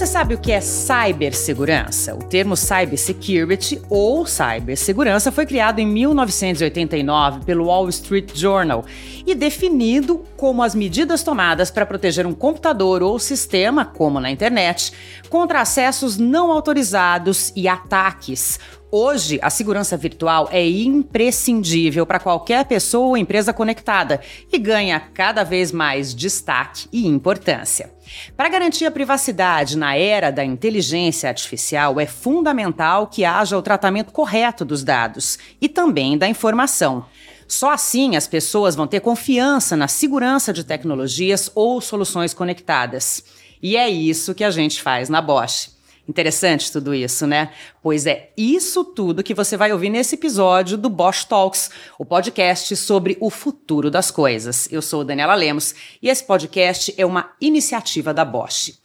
[0.00, 2.14] Você sabe o que é cibersegurança?
[2.14, 8.82] O termo cybersecurity ou cibersegurança foi criado em 1989 pelo Wall Street Journal
[9.26, 14.90] e definido como as medidas tomadas para proteger um computador ou sistema, como na internet,
[15.28, 18.58] contra acessos não autorizados e ataques.
[18.92, 24.20] Hoje, a segurança virtual é imprescindível para qualquer pessoa ou empresa conectada
[24.52, 27.92] e ganha cada vez mais destaque e importância.
[28.36, 34.12] Para garantir a privacidade na era da inteligência artificial, é fundamental que haja o tratamento
[34.12, 37.06] correto dos dados e também da informação.
[37.46, 43.22] Só assim as pessoas vão ter confiança na segurança de tecnologias ou soluções conectadas.
[43.62, 45.79] E é isso que a gente faz na Bosch.
[46.10, 47.52] Interessante tudo isso, né?
[47.80, 52.74] Pois é isso tudo que você vai ouvir nesse episódio do Bosch Talks, o podcast
[52.74, 54.68] sobre o futuro das coisas.
[54.72, 58.80] Eu sou Daniela Lemos e esse podcast é uma iniciativa da Bosch.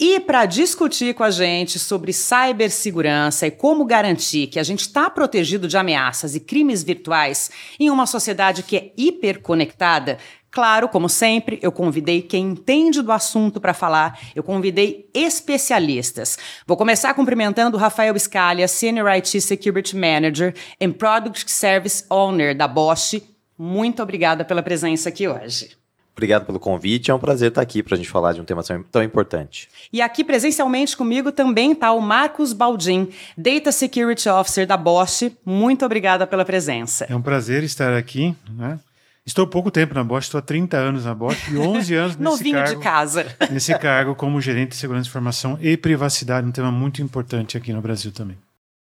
[0.00, 5.10] E para discutir com a gente sobre cibersegurança e como garantir que a gente está
[5.10, 10.18] protegido de ameaças e crimes virtuais em uma sociedade que é hiperconectada,
[10.50, 16.38] Claro, como sempre, eu convidei quem entende do assunto para falar, eu convidei especialistas.
[16.66, 22.66] Vou começar cumprimentando o Rafael Scalia, Senior IT Security Manager and Product Service Owner da
[22.66, 23.22] Bosch.
[23.58, 25.76] Muito obrigada pela presença aqui hoje.
[26.18, 28.60] Obrigado pelo convite, é um prazer estar aqui para a gente falar de um tema
[28.90, 29.68] tão importante.
[29.92, 35.30] E aqui presencialmente comigo também está o Marcos Baldin, Data Security Officer da Bosch.
[35.46, 37.06] Muito obrigada pela presença.
[37.08, 38.34] É um prazer estar aqui.
[38.50, 38.80] Né?
[39.28, 42.22] Estou pouco tempo na Bosch, estou há 30 anos na Bosch e 11 anos nesse
[42.22, 42.74] Novinho cargo.
[42.74, 43.36] de casa.
[43.52, 47.70] Nesse cargo como gerente de segurança de informação e privacidade, um tema muito importante aqui
[47.70, 48.38] no Brasil também.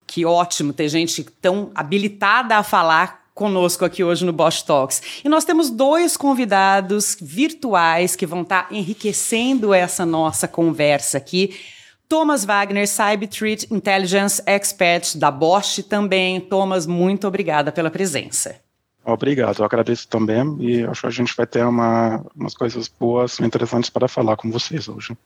[0.07, 5.23] Que ótimo ter gente tão habilitada a falar conosco aqui hoje no Bosch Talks.
[5.25, 11.59] E nós temos dois convidados virtuais que vão estar enriquecendo essa nossa conversa aqui.
[12.07, 16.39] Thomas Wagner, Cyber Threat Intelligence Expert da Bosch também.
[16.39, 18.63] Thomas, muito obrigada pela presença.
[19.05, 23.39] Obrigado, eu agradeço também e acho que a gente vai ter uma, umas coisas boas
[23.39, 25.17] e interessantes para falar com vocês hoje.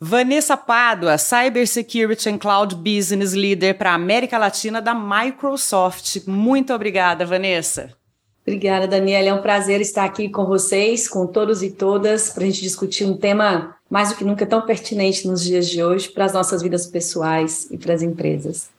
[0.00, 6.26] Vanessa Pádua, Cybersecurity and Cloud Business Leader para a América Latina da Microsoft.
[6.26, 7.94] Muito obrigada, Vanessa.
[8.42, 9.28] Obrigada, Daniela.
[9.28, 13.04] É um prazer estar aqui com vocês, com todos e todas, para a gente discutir
[13.06, 16.60] um tema mais do que nunca tão pertinente nos dias de hoje para as nossas
[16.60, 18.73] vidas pessoais e para as empresas.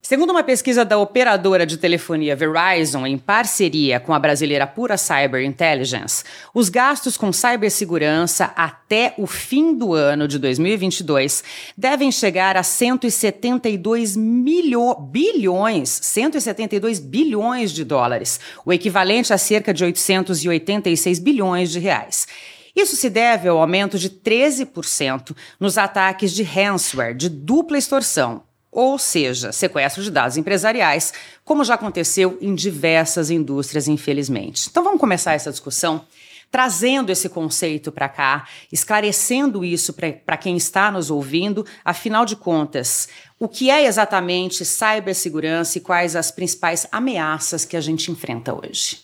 [0.00, 5.44] Segundo uma pesquisa da operadora de telefonia Verizon, em parceria com a brasileira Pura Cyber
[5.44, 11.44] Intelligence, os gastos com cibersegurança até o fim do ano de 2022
[11.76, 19.84] devem chegar a 172 milho bilhões, 172 bilhões de dólares, o equivalente a cerca de
[19.84, 22.26] 886 bilhões de reais.
[22.74, 28.98] Isso se deve ao aumento de 13% nos ataques de ransomware, de dupla extorsão, ou
[28.98, 31.12] seja, sequestro de dados empresariais,
[31.44, 34.68] como já aconteceu em diversas indústrias, infelizmente.
[34.70, 36.04] Então vamos começar essa discussão
[36.50, 41.64] trazendo esse conceito para cá, esclarecendo isso para quem está nos ouvindo.
[41.84, 43.08] Afinal de contas,
[43.38, 49.02] o que é exatamente cibersegurança e quais as principais ameaças que a gente enfrenta hoje?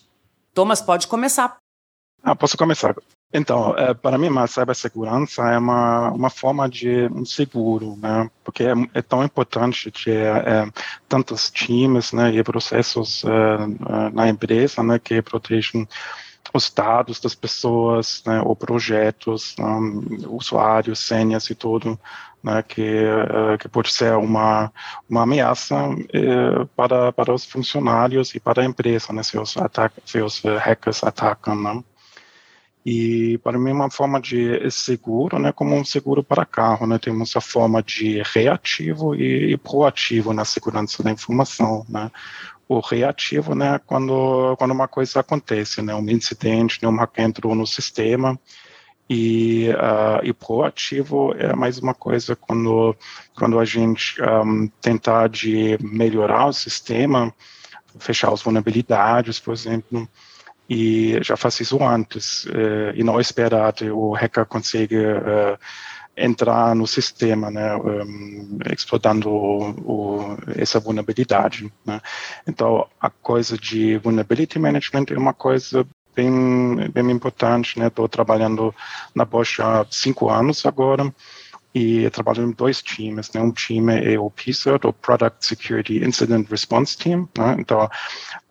[0.53, 1.57] Thomas, pode começar.
[2.23, 2.95] Ah, posso começar.
[3.37, 8.29] Então, é, para mim, a cibersegurança é uma, uma forma de um seguro, né?
[8.45, 10.71] Porque é, é tão importante ter é,
[11.09, 15.85] tantos times né, e processos é, é, na empresa né, que protegem
[16.53, 21.99] os dados das pessoas, né, ou projetos, um, usuários, senhas e tudo,
[22.41, 23.03] né, que,
[23.59, 24.71] que pode ser uma,
[25.09, 25.75] uma ameaça
[26.73, 29.55] para, para os funcionários e para a empresa, né, se os,
[30.05, 31.55] se os hackers atacam.
[31.61, 31.83] Né.
[32.85, 36.99] E para mim é uma forma de seguro, né, como um seguro para carro, né,
[36.99, 42.11] temos a forma de reativo e, e proativo na segurança da informação, né.
[42.67, 47.55] O reativo, né, quando quando uma coisa acontece, né, um incidente, né, um hacker entrou
[47.55, 48.39] no sistema,
[49.09, 52.95] e, uh, e proativo é mais uma coisa quando
[53.35, 57.33] quando a gente um, tentar de melhorar o sistema,
[57.99, 60.07] fechar as vulnerabilidades, por exemplo,
[60.69, 65.65] e já faz isso antes uh, e não esperar que o hacker consiga uh,
[66.17, 71.71] entrar no sistema, né, um, explorando o, o, essa vulnerabilidade.
[71.85, 71.99] Né.
[72.47, 75.85] Então, a coisa de vulnerability management é uma coisa
[76.15, 77.79] bem, bem importante.
[77.79, 78.73] Estou né, trabalhando
[79.13, 81.13] na Bosch há cinco anos agora
[81.75, 83.41] e trabalho em dois times, né?
[83.41, 87.57] Um time é o PSERT, o Product Security Incident Response Team, né?
[87.59, 87.89] Então,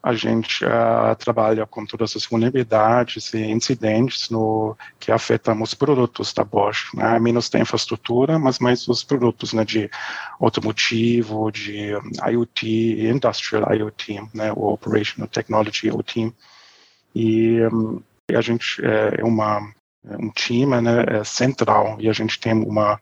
[0.03, 6.35] a gente uh, trabalha com todas as vulnerabilidades e incidentes no, que afetam os produtos
[6.35, 7.19] da Bosch, né?
[7.19, 9.91] menos da infraestrutura, mas mais os produtos né, de
[10.38, 11.93] automotivo, de
[12.31, 14.53] IoT, Industrial IoT, né?
[14.53, 16.31] o Operational Technology IoT.
[17.15, 19.73] E um, a gente é uma
[20.19, 22.99] um time né, é central e a gente tem uma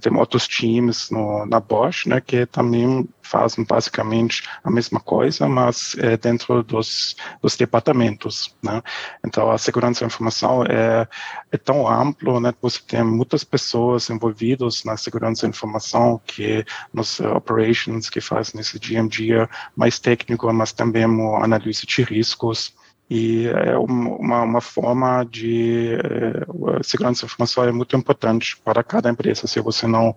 [0.00, 5.96] tem outros times no, na Bosch, né, que também fazem basicamente a mesma coisa, mas
[5.98, 8.82] é, dentro dos, dos departamentos, né.
[9.24, 11.08] Então, a segurança da informação é,
[11.50, 17.20] é tão amplo, né, você tem muitas pessoas envolvidas na segurança da informação, que nos
[17.20, 22.74] operations, que fazem esse GMG mais técnico, mas também a análise de riscos,
[23.08, 29.46] e é uma, uma forma de é, segurança informação é muito importante para cada empresa.
[29.46, 30.16] Se você não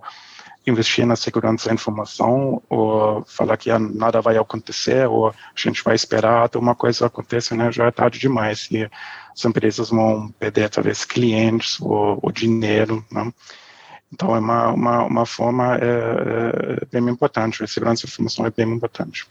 [0.66, 5.94] investir na segurança da informação ou falar que nada vai acontecer ou a gente vai
[5.94, 8.88] esperar até uma coisa aconteça, né, já é tarde demais e
[9.32, 13.32] as empresas vão perder talvez clientes ou, ou dinheiro, né?
[14.12, 18.50] Então é uma, uma, uma forma é, é, bem importante, a segurança da informação é
[18.50, 19.26] bem importante.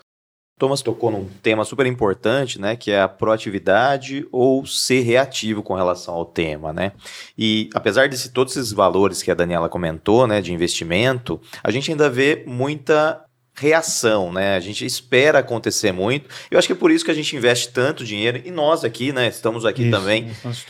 [0.57, 5.75] Thomas tocou num tema super importante, né, que é a proatividade ou ser reativo com
[5.75, 6.93] relação ao tema, né?
[7.37, 11.91] E apesar de todos esses valores que a Daniela comentou, né, de investimento, a gente
[11.91, 13.23] ainda vê muita
[13.59, 14.55] reação, né?
[14.55, 16.29] A gente espera acontecer muito.
[16.51, 19.11] Eu acho que é por isso que a gente investe tanto dinheiro e nós aqui,
[19.11, 19.27] né?
[19.27, 20.29] Estamos aqui isso, também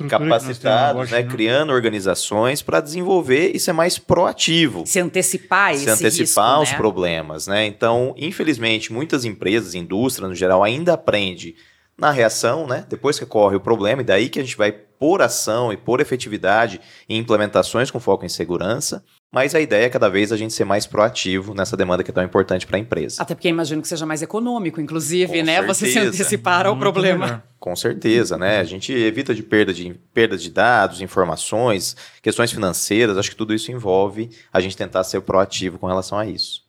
[0.10, 1.22] capacitados, né?
[1.22, 1.28] né?
[1.28, 4.84] Criando organizações para desenvolver e ser mais proativo.
[4.86, 6.78] Se antecipar Se antecipar risco, os né?
[6.78, 7.66] problemas, né?
[7.66, 11.56] Então, infelizmente, muitas empresas, indústria no geral, ainda aprende
[12.00, 12.86] na reação, né?
[12.88, 16.00] Depois que ocorre o problema, e daí que a gente vai por ação e por
[16.00, 19.04] efetividade em implementações com foco em segurança.
[19.32, 22.14] Mas a ideia é cada vez a gente ser mais proativo nessa demanda que é
[22.14, 23.22] tão importante para a empresa.
[23.22, 25.56] Até porque imagino que seja mais econômico, inclusive, Com né?
[25.58, 25.74] Certeza.
[25.74, 27.26] Você se antecipar ao problema.
[27.26, 27.44] Melhor.
[27.60, 28.60] Com certeza, né?
[28.60, 33.18] A gente evita de perda de perda de dados, informações, questões financeiras.
[33.18, 36.67] Acho que tudo isso envolve a gente tentar ser proativo com relação a isso.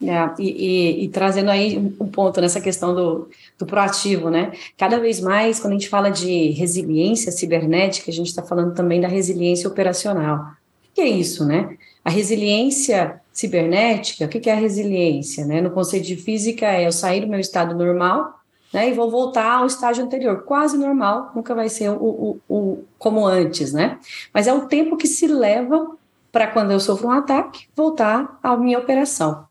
[0.00, 3.28] É, e, e, e, trazendo aí um ponto nessa questão do,
[3.58, 4.52] do proativo, né?
[4.76, 9.00] Cada vez mais, quando a gente fala de resiliência cibernética, a gente está falando também
[9.00, 10.52] da resiliência operacional
[10.98, 11.76] que é isso, né?
[12.04, 15.46] A resiliência cibernética, o que é a resiliência?
[15.46, 15.60] Né?
[15.60, 18.40] No conceito de física, é eu sair do meu estado normal
[18.74, 22.84] né, e vou voltar ao estágio anterior, quase normal, nunca vai ser o, o, o
[22.98, 23.98] como antes, né?
[24.34, 25.96] Mas é o tempo que se leva
[26.32, 29.47] para quando eu sofro um ataque, voltar à minha operação.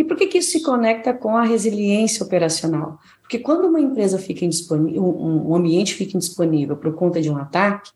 [0.00, 2.98] E por que, que isso se conecta com a resiliência operacional?
[3.20, 7.90] Porque quando uma empresa fica indisponível, um, ambiente fica indisponível por conta de um ataque,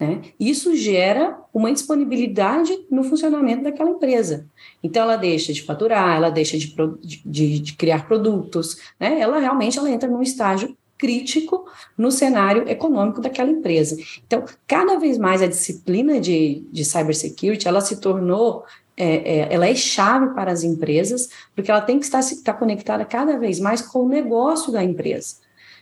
[0.00, 0.22] né?
[0.40, 4.46] Isso gera uma indisponibilidade no funcionamento daquela empresa.
[4.82, 6.74] Então, ela deixa de faturar, ela deixa de,
[7.22, 9.20] de, de criar produtos, né?
[9.20, 11.66] ela realmente ela entra num estágio crítico
[11.98, 13.96] no cenário econômico daquela empresa.
[14.24, 18.64] Então, cada vez mais a disciplina de, de cybersecurity, ela se tornou,
[18.96, 23.04] é, é, ela é chave para as empresas, porque ela tem que estar, estar conectada
[23.04, 25.36] cada vez mais com o negócio da empresa.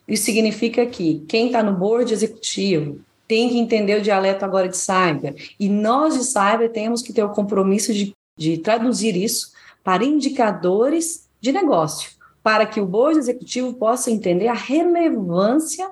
[0.07, 4.77] Isso significa que quem está no board executivo, tem que entender o dialeto agora de
[4.77, 5.37] cyber.
[5.59, 9.53] E nós de cyber temos que ter o compromisso de, de traduzir isso
[9.85, 12.11] para indicadores de negócio,
[12.43, 15.89] para que o board executivo possa entender a relevância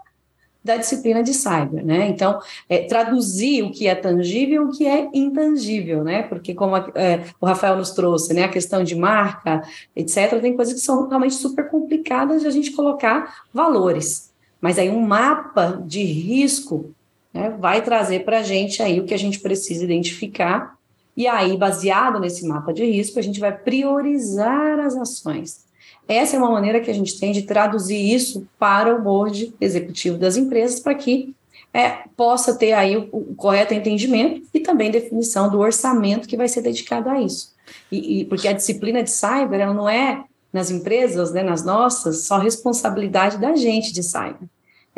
[0.69, 2.09] da disciplina de cyber, né?
[2.09, 2.39] Então,
[2.69, 6.23] é, traduzir o que é tangível, o que é intangível, né?
[6.25, 8.45] Porque como a, é, o Rafael nos trouxe, né?
[8.45, 9.63] A questão de marca,
[9.97, 10.39] etc.
[10.43, 14.31] Tem coisas que são realmente super complicadas de a gente colocar valores.
[14.61, 16.91] Mas aí um mapa de risco
[17.33, 20.77] né, vai trazer para a gente aí o que a gente precisa identificar,
[21.17, 25.67] e aí, baseado nesse mapa de risco, a gente vai priorizar as ações.
[26.09, 30.17] Essa é uma maneira que a gente tem de traduzir isso para o board executivo
[30.17, 31.35] das empresas, para que
[31.73, 36.49] é, possa ter aí o, o, correto entendimento e também definição do orçamento que vai
[36.49, 37.55] ser dedicado a isso.
[37.93, 42.25] E, e porque a disciplina de cyber ela não é nas empresas, né, nas nossas,
[42.25, 44.49] só responsabilidade da gente de cyber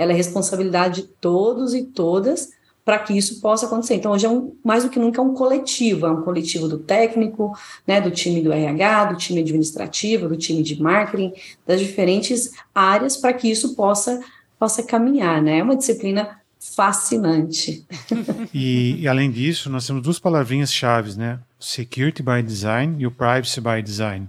[0.00, 2.48] ela é responsabilidade de todos e todas
[2.90, 3.94] para que isso possa acontecer.
[3.94, 6.76] Então, hoje é um, mais do que nunca é um coletivo, é um coletivo do
[6.76, 7.56] técnico,
[7.86, 11.32] né, do time do RH, do time administrativo, do time de marketing,
[11.64, 14.20] das diferentes áreas para que isso possa,
[14.58, 15.58] possa caminhar, né?
[15.58, 17.86] É uma disciplina fascinante.
[18.52, 21.38] E, e, além disso, nós temos duas palavrinhas chaves, né?
[21.60, 24.28] Security by Design e o Privacy by Design.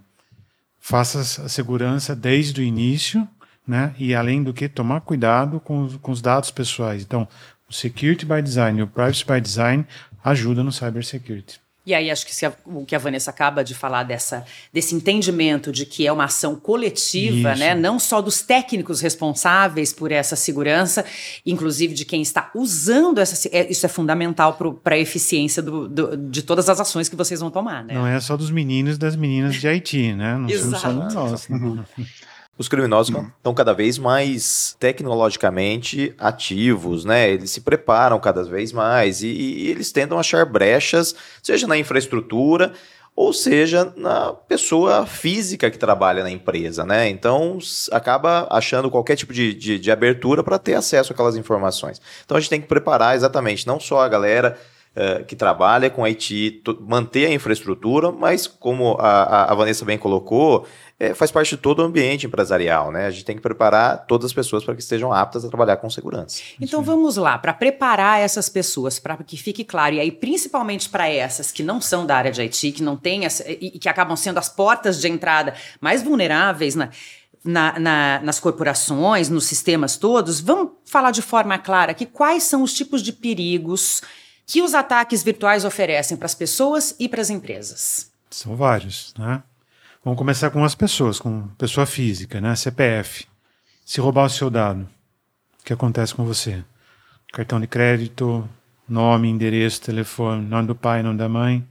[0.80, 3.28] Faça a segurança desde o início
[3.72, 3.94] né?
[3.98, 7.04] E além do que, tomar cuidado com, com os dados pessoais.
[7.04, 7.28] Então,
[7.72, 9.88] o Security by Design e o Privacy by Design
[10.24, 11.62] ajuda no Cybersecurity.
[11.84, 15.72] E aí acho que a, o que a Vanessa acaba de falar dessa, desse entendimento
[15.72, 17.74] de que é uma ação coletiva, né?
[17.74, 21.04] não só dos técnicos responsáveis por essa segurança,
[21.44, 23.50] inclusive de quem está usando essa.
[23.52, 27.40] É, isso é fundamental para a eficiência do, do, de todas as ações que vocês
[27.40, 27.84] vão tomar.
[27.84, 27.96] Né?
[27.96, 30.38] Não é só dos meninos e das meninas de Haiti, né?
[30.38, 30.82] Não Exato.
[30.82, 31.48] somos só nós.
[31.50, 31.84] Né?
[32.58, 37.30] os criminosos estão cada vez mais tecnologicamente ativos, né?
[37.32, 42.74] Eles se preparam cada vez mais e, e, eles tentam achar brechas, seja na infraestrutura
[43.16, 47.10] ou seja na pessoa física que trabalha na empresa, né?
[47.10, 47.58] Então
[47.92, 52.02] acaba achando qualquer tipo de, de, de abertura para ter acesso àquelas informações.
[52.24, 54.58] Então a gente tem que preparar exatamente não só a galera
[54.96, 60.66] uh, que trabalha com IT, manter a infraestrutura, mas como a, a Vanessa bem colocou,
[61.00, 63.08] é, faz parte de todo o ambiente empresarial, né?
[63.08, 65.90] A gente tem que preparar todas as pessoas para que estejam aptas a trabalhar com
[65.90, 66.42] segurança.
[66.62, 71.10] Então vamos lá, para preparar essas pessoas, para que fique claro, e aí principalmente para
[71.10, 73.90] essas que não são da área de IT, que não têm essa, e, e que
[73.90, 76.90] acabam sendo as portas de entrada mais vulneráveis na,
[77.44, 82.74] na, nas corporações, nos sistemas todos, vamos falar de forma clara aqui quais são os
[82.74, 84.04] tipos de perigos
[84.46, 88.12] que os ataques virtuais oferecem para as pessoas e para as empresas.
[88.30, 89.44] São vários, né?
[90.04, 92.56] Vamos começar com as pessoas, com pessoa física, né?
[92.56, 93.28] CPF.
[93.86, 94.90] Se roubar o seu dado,
[95.62, 96.64] o que acontece com você?
[97.32, 98.50] Cartão de crédito,
[98.90, 101.66] nome, endereço, telefone, nome do pai, nome da mãe.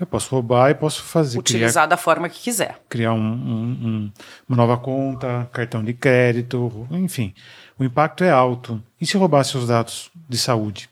[0.00, 1.38] Eu posso roubar e posso fazer.
[1.38, 2.80] Utilizar criar, da forma que quiser.
[2.88, 4.12] Criar um, um, um,
[4.48, 7.34] uma nova conta, cartão de crédito, enfim.
[7.78, 8.82] O impacto é alto.
[9.00, 10.89] E se roubar seus dados de saúde?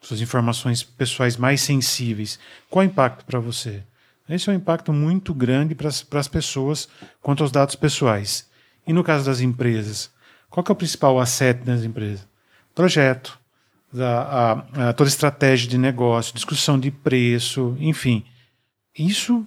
[0.00, 2.38] Suas informações pessoais mais sensíveis?
[2.68, 3.82] Qual é o impacto para você?
[4.28, 6.88] Esse é um impacto muito grande para as pessoas
[7.20, 8.48] quanto aos dados pessoais.
[8.86, 10.10] E no caso das empresas,
[10.48, 12.26] qual é o principal asset das empresas?
[12.74, 13.38] Projeto,
[13.94, 14.52] a,
[14.84, 18.24] a, a, toda estratégia de negócio, discussão de preço, enfim.
[18.96, 19.46] Isso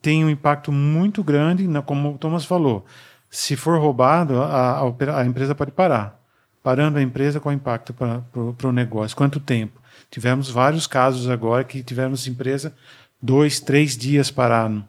[0.00, 2.86] tem um impacto muito grande, na, como o Thomas falou.
[3.30, 4.80] Se for roubado, a,
[5.16, 6.18] a empresa pode parar.
[6.62, 9.16] Parando a empresa, qual é o impacto para o negócio?
[9.16, 9.81] Quanto tempo?
[10.12, 12.74] Tivemos vários casos agora que tivemos empresa
[13.20, 14.84] dois, três dias parado.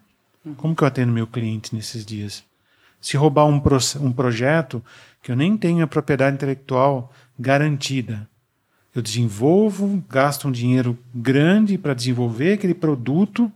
[0.58, 2.44] Como que eu atendo meu cliente nesses dias?
[3.00, 4.84] Se roubar um, pro, um projeto
[5.22, 8.28] que eu nem tenho a propriedade intelectual garantida,
[8.94, 13.50] eu desenvolvo, gasto um dinheiro grande para desenvolver aquele produto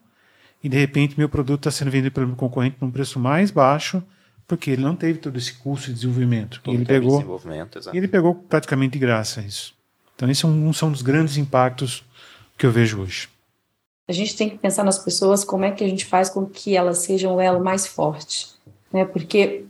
[0.63, 4.01] e de repente meu produto está sendo vendido pelo meu concorrente num preço mais baixo
[4.47, 6.62] porque ele não teve todo esse custo de desenvolvimento.
[6.63, 9.76] Todo ele pegou, desenvolvimento ele pegou praticamente de graça isso.
[10.17, 12.03] Então esse é um, são dos grandes impactos
[12.57, 13.29] que eu vejo hoje
[14.07, 16.75] a gente tem que pensar nas pessoas como é que a gente faz com que
[16.75, 18.47] elas sejam o elo mais forte,
[18.91, 19.03] né?
[19.03, 19.65] Porque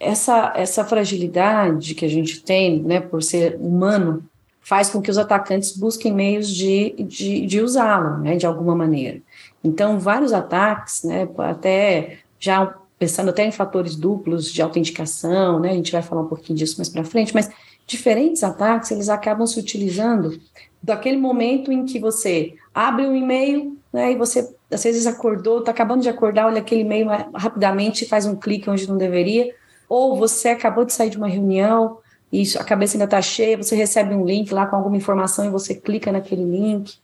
[0.00, 4.24] essa essa fragilidade que a gente tem, né, por ser humano,
[4.60, 9.20] faz com que os atacantes busquem meios de, de, de usá-lo, né, de alguma maneira.
[9.62, 15.74] Então, vários ataques, né, até já pensando até em fatores duplos de autenticação, né, a
[15.74, 17.50] gente vai falar um pouquinho disso mais para frente, mas
[17.86, 20.40] diferentes ataques, eles acabam se utilizando
[20.82, 25.70] daquele momento em que você abre um e-mail, né, e você às vezes acordou, está
[25.70, 29.54] acabando de acordar, olha aquele e-mail rapidamente, faz um clique onde não deveria,
[29.88, 31.98] ou você acabou de sair de uma reunião
[32.32, 35.48] e a cabeça ainda está cheia, você recebe um link lá com alguma informação e
[35.48, 36.98] você clica naquele link.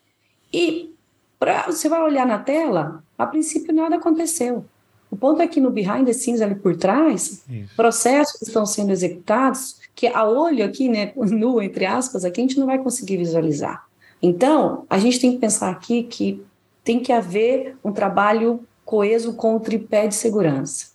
[0.52, 0.92] E
[1.38, 4.64] pra, você vai olhar na tela, a princípio nada aconteceu.
[5.08, 7.76] O ponto é que no behind the scenes ali por trás, Isso.
[7.76, 12.58] processos estão sendo executados que a olho aqui, né, nu, entre aspas, aqui a gente
[12.58, 13.87] não vai conseguir visualizar.
[14.20, 16.44] Então, a gente tem que pensar aqui que
[16.84, 20.92] tem que haver um trabalho coeso com o tripé de segurança.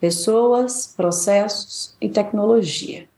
[0.00, 3.08] Pessoas, processos e tecnologia.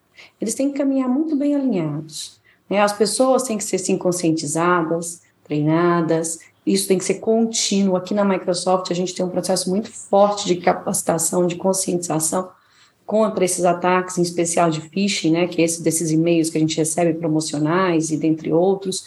[0.41, 2.41] Eles têm que caminhar muito bem alinhados.
[2.69, 2.81] Né?
[2.81, 7.97] As pessoas têm que ser sim conscientizadas, treinadas, isso tem que ser contínuo.
[7.97, 12.49] Aqui na Microsoft a gente tem um processo muito forte de capacitação, de conscientização
[13.07, 16.61] contra esses ataques, em especial de phishing, né, que é esse desses e-mails que a
[16.61, 19.07] gente recebe promocionais e dentre outros.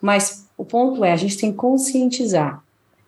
[0.00, 2.62] Mas o ponto é, a gente tem que conscientizar.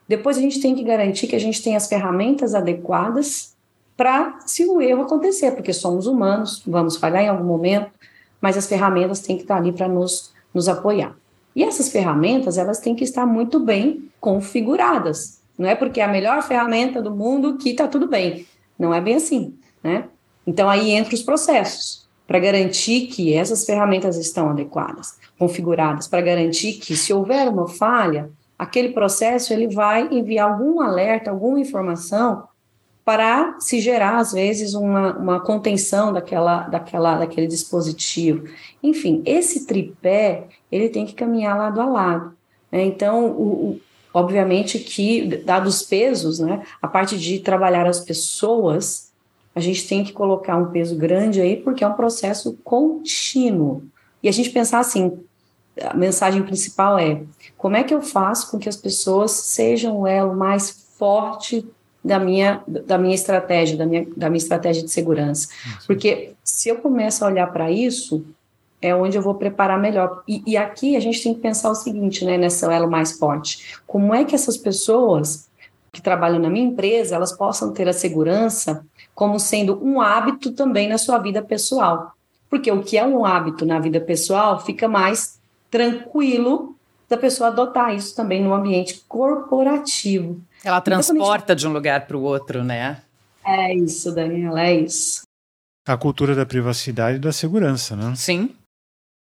[0.09, 3.55] Depois a gente tem que garantir que a gente tem as ferramentas adequadas
[3.97, 7.91] para se o erro acontecer, porque somos humanos, vamos falhar em algum momento,
[8.41, 11.15] mas as ferramentas têm que estar ali para nos, nos apoiar.
[11.55, 15.41] E essas ferramentas, elas têm que estar muito bem configuradas.
[15.59, 18.47] Não é porque é a melhor ferramenta do mundo que está tudo bem.
[18.79, 20.09] Não é bem assim, né?
[20.51, 26.73] Então, aí entra os processos, para garantir que essas ferramentas estão adequadas, configuradas, para garantir
[26.73, 28.29] que, se houver uma falha,
[28.59, 32.49] aquele processo ele vai enviar algum alerta, alguma informação
[33.05, 38.49] para se gerar, às vezes, uma, uma contenção daquela, daquela, daquele dispositivo.
[38.83, 42.35] Enfim, esse tripé, ele tem que caminhar lado a lado.
[42.73, 42.85] Né?
[42.87, 43.81] Então, o,
[44.13, 49.10] Obviamente que, dados os pesos, né, a parte de trabalhar as pessoas,
[49.55, 53.83] a gente tem que colocar um peso grande aí, porque é um processo contínuo.
[54.23, 55.19] E a gente pensar assim,
[55.81, 57.23] a mensagem principal é,
[57.57, 61.67] como é que eu faço com que as pessoas sejam o elo mais forte
[62.03, 65.49] da minha, da minha estratégia, da minha, da minha estratégia de segurança.
[65.87, 68.25] Porque se eu começo a olhar para isso,
[68.81, 70.23] é onde eu vou preparar melhor.
[70.27, 73.79] E, e, aqui a gente tem que pensar o seguinte, né, nessa elo mais forte.
[73.87, 75.49] Como é que essas pessoas
[75.93, 80.89] que trabalham na minha empresa, elas possam ter a segurança como sendo um hábito também
[80.89, 82.15] na sua vida pessoal?
[82.49, 85.39] Porque o que é um hábito na vida pessoal fica mais
[85.71, 86.77] tranquilo
[87.09, 90.41] da pessoa adotar isso também no ambiente corporativo.
[90.65, 93.03] Ela então, transporta então, de um lugar para o outro, né?
[93.45, 95.23] É isso, Daniela, é isso.
[95.87, 98.15] A cultura da privacidade e da segurança, né?
[98.15, 98.55] Sim.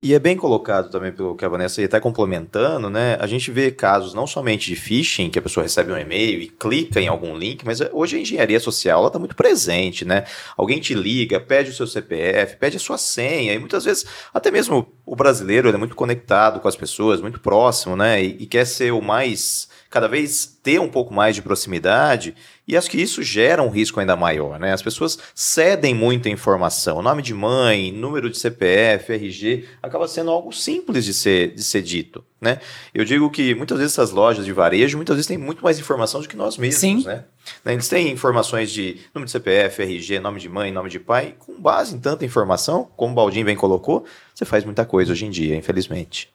[0.05, 3.17] E é bem colocado também pelo que a Vanessa até complementando, né?
[3.19, 6.47] A gente vê casos não somente de phishing, que a pessoa recebe um e-mail e
[6.47, 10.25] clica em algum link, mas hoje a engenharia social está muito presente, né?
[10.55, 14.51] Alguém te liga, pede o seu CPF, pede a sua senha, e muitas vezes, até
[14.51, 18.23] mesmo o brasileiro é muito conectado com as pessoas, muito próximo, né?
[18.23, 22.35] E, e quer ser o mais cada vez ter um pouco mais de proximidade,
[22.67, 24.73] e acho que isso gera um risco ainda maior, né?
[24.73, 30.51] As pessoas cedem muita informação, nome de mãe, número de CPF, RG, acaba sendo algo
[30.51, 32.59] simples de ser, de ser dito, né?
[32.93, 36.19] Eu digo que muitas vezes essas lojas de varejo, muitas vezes têm muito mais informação
[36.19, 37.05] do que nós mesmos, Sim.
[37.05, 37.23] né?
[37.65, 41.57] Eles têm informações de número de CPF, RG, nome de mãe, nome de pai, com
[41.57, 45.29] base em tanta informação, como o Baldinho bem colocou, você faz muita coisa hoje em
[45.29, 46.34] dia, infelizmente.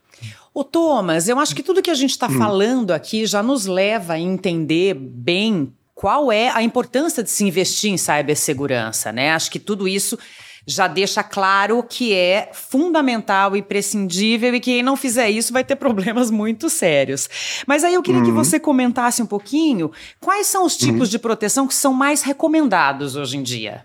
[0.52, 2.38] Ô Thomas, eu acho que tudo que a gente está hum.
[2.38, 7.90] falando aqui já nos leva a entender bem qual é a importância de se investir
[7.90, 9.32] em cibersegurança, né?
[9.32, 10.18] Acho que tudo isso
[10.66, 15.64] já deixa claro que é fundamental e prescindível e que quem não fizer isso vai
[15.64, 17.28] ter problemas muito sérios.
[17.66, 18.26] Mas aí eu queria uhum.
[18.26, 21.10] que você comentasse um pouquinho quais são os tipos uhum.
[21.10, 23.84] de proteção que são mais recomendados hoje em dia.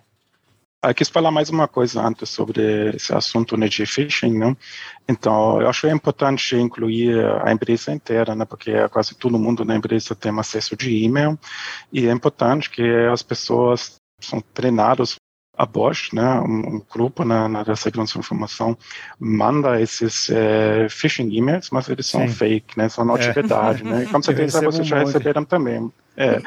[0.87, 4.55] Eu quis falar mais uma coisa antes sobre esse assunto né, de phishing, né?
[5.07, 8.45] Então, eu acho importante incluir a empresa inteira, né?
[8.45, 11.39] Porque quase todo mundo na empresa tem acesso de e-mail
[11.91, 15.15] e é importante que as pessoas são treinadas
[15.57, 18.77] a Bosch, né, um, um grupo na, na da segurança da informação,
[19.17, 22.33] manda esses é, phishing emails, mas eles são Sim.
[22.33, 23.31] fake, né, são não de é.
[23.31, 25.89] verdade, né, e com certeza vocês já receberam também.
[26.17, 26.41] É,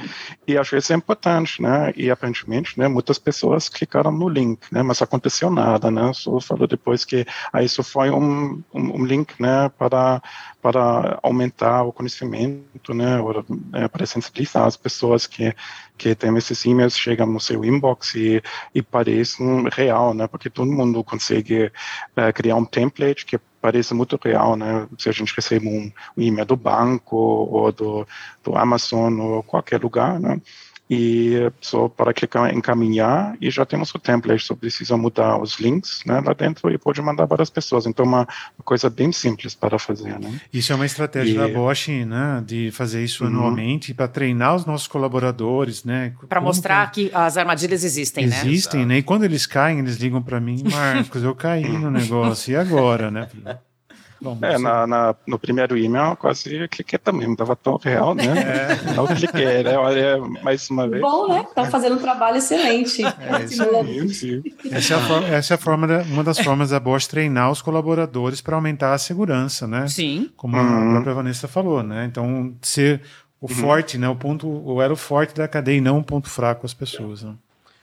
[0.46, 1.92] e que isso é importante, né?
[1.94, 4.82] E aparentemente, né, muitas pessoas clicaram no link, né?
[4.82, 6.10] Mas aconteceu nada, né?
[6.14, 10.22] Só falou depois que ah, isso foi um, um, um link, né, para
[10.60, 15.54] para aumentar o conhecimento, né, ou, é, para sensibilizar as pessoas que
[15.98, 18.40] que tem esses e-mails chegam no seu inbox e,
[18.74, 20.28] e parecem real, né?
[20.28, 21.72] Porque todo mundo consegue
[22.16, 24.88] é, criar um template que parece muito real, né?
[24.98, 28.06] Se a gente recebe um, um e-mail do banco ou do,
[28.42, 30.40] do Amazon ou qualquer lugar, né?
[30.90, 35.58] E só para clicar em encaminhar e já temos o template, só precisa mudar os
[35.58, 37.86] links né, lá dentro e pode mandar para as pessoas.
[37.86, 40.18] Então, uma, uma coisa bem simples para fazer.
[40.18, 40.40] Né?
[40.52, 41.36] Isso é uma estratégia e...
[41.36, 43.30] da Bosch, né, de fazer isso uhum.
[43.30, 46.14] anualmente para treinar os nossos colaboradores, né?
[46.28, 47.10] Para mostrar que...
[47.12, 48.52] as armadilhas existem, existem né?
[48.52, 48.98] Existem, né?
[48.98, 53.10] E quando eles caem, eles ligam para mim, Marcos, eu caí no negócio, e agora,
[53.10, 53.28] né?
[54.20, 58.14] Bom, é, na, na, no primeiro e-mail eu quase cliquei também, não estava tão real,
[58.14, 58.24] né?
[58.26, 58.94] É.
[58.94, 59.78] Não cliquei, né?
[59.78, 61.00] Olha, mais uma vez.
[61.00, 61.44] Bom, né?
[61.48, 63.02] Está fazendo um trabalho excelente.
[63.04, 63.62] É, isso
[64.70, 67.50] essa, é a forma, essa é a forma da, uma das formas da Bosch treinar
[67.50, 69.86] os colaboradores para aumentar a segurança, né?
[69.88, 70.30] Sim.
[70.36, 70.88] Como uhum.
[70.88, 72.04] a própria Vanessa falou, né?
[72.04, 73.02] Então, ser
[73.40, 73.54] o uhum.
[73.54, 74.08] forte, né?
[74.08, 77.34] O ponto, o elo forte da cadeia e não um ponto fraco as pessoas, né?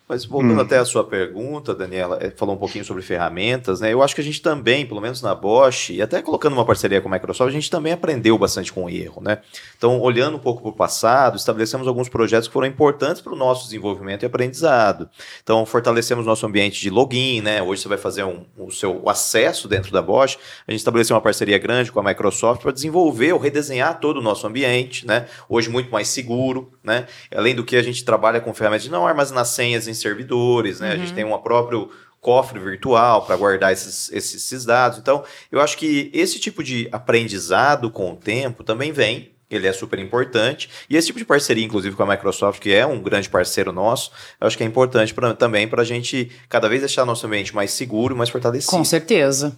[0.08, 0.62] Mas voltando hum.
[0.62, 3.91] até a sua pergunta, Daniela, é, falou um pouquinho sobre ferramentas, né?
[3.91, 7.02] Eu acho que a gente também, pelo menos na Bosch, e até colocando uma parceria
[7.02, 9.39] com a Microsoft, a gente também aprendeu bastante com o erro, né?
[9.76, 13.36] Então, olhando um pouco para o passado, estabelecemos alguns projetos que foram importantes para o
[13.36, 15.10] nosso desenvolvimento e aprendizado.
[15.41, 17.63] Então, fortalecemos nosso ambiente de login, né?
[17.63, 20.38] Hoje você vai fazer um, o seu acesso dentro da Bosch.
[20.68, 24.22] A gente estabeleceu uma parceria grande com a Microsoft para desenvolver ou redesenhar todo o
[24.22, 25.26] nosso ambiente, né?
[25.50, 27.08] Hoje muito mais seguro, né?
[27.36, 30.89] Além do que a gente trabalha com ferramentas de não armazenar senhas em servidores, né?
[30.89, 30.93] Uhum.
[30.93, 31.15] A gente uhum.
[31.15, 31.89] tem um próprio
[32.25, 34.97] cofre virtual para guardar esses, esses, esses, dados.
[34.97, 39.31] Então, eu acho que esse tipo de aprendizado com o tempo também vem.
[39.47, 40.67] Ele é super importante.
[40.89, 44.12] E esse tipo de parceria, inclusive com a Microsoft, que é um grande parceiro nosso,
[44.41, 47.53] eu acho que é importante pra, também para a gente cada vez deixar nosso ambiente
[47.53, 48.71] mais seguro, mais fortalecido.
[48.71, 49.55] Com certeza.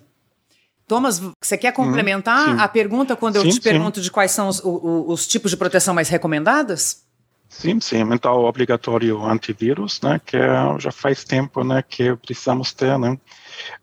[0.85, 4.03] Thomas, você quer complementar hum, a pergunta quando eu sim, te pergunto sim.
[4.03, 7.06] de quais são os, os, os tipos de proteção mais recomendados?
[7.49, 8.01] Sim, sim.
[8.13, 13.17] Então, obrigatório antivírus, né, que é, já faz tempo, né, que precisamos ter, né.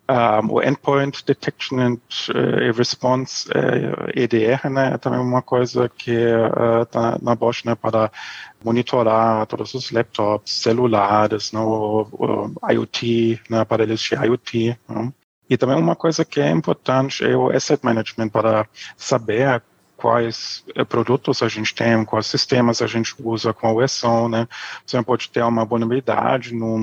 [0.09, 1.99] Um, o Endpoint Detection and
[2.29, 7.65] uh, Response, uh, eh, EDR, né, é também uma coisa que uh, tá na Bosch,
[7.65, 8.13] né, para
[8.63, 14.79] monitorar todos os laptops, celulares, né, o, o IoT, né, aparelhos de IoT.
[14.89, 15.13] Né.
[15.49, 19.63] E também uma coisa que é importante é o Asset Management, para saber
[20.05, 24.47] quais eh, produtos a gente tem, quais sistemas a gente usa, qual versão, né?
[24.85, 26.79] Você pode ter uma vulnerabilidade num,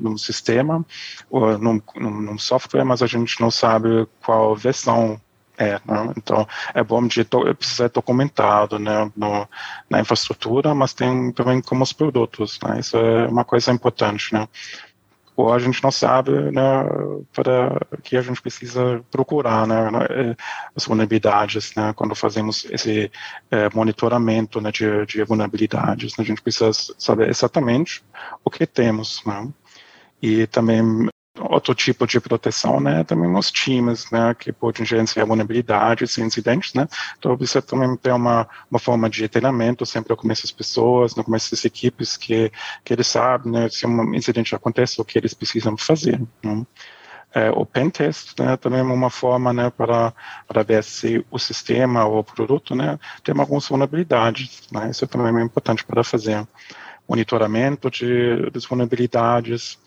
[0.00, 0.86] num sistema
[1.28, 5.20] ou num, num, software, mas a gente não sabe qual versão
[5.58, 6.12] é, né?
[6.16, 7.26] Então, é bom de
[7.62, 9.48] ser documentado né, no,
[9.90, 12.78] na infraestrutura, mas tem também como os produtos, né?
[12.78, 14.46] Isso é uma coisa importante, né?
[15.36, 16.84] Ou a gente não sabe né,
[17.32, 20.36] para que a gente precisa procurar né, né
[20.74, 23.10] as vulnerabilidades né, quando fazemos esse
[23.50, 26.16] é, monitoramento né, de, de vulnerabilidades.
[26.16, 28.04] Né, a gente precisa saber exatamente
[28.44, 29.22] o que temos.
[29.24, 29.48] Né,
[30.22, 31.08] e também
[31.40, 36.74] outro tipo de proteção, né, também os times, né, que podem gerenciar vulnerabilidades e incidentes,
[36.74, 36.86] né,
[37.18, 41.50] então você também tem uma, uma forma de treinamento sempre com essas pessoas, no começo
[41.50, 42.52] das equipes, que,
[42.84, 46.66] que eles sabem, né, se um incidente acontece, o que eles precisam fazer, né.
[47.34, 50.12] É, o pentest né, também é uma forma né, para,
[50.46, 54.68] para ver se o sistema ou o produto né, tem algumas vulnerabilidades.
[54.70, 56.46] Né, isso também é importante para fazer
[57.08, 59.78] monitoramento de, das vulnerabilidades,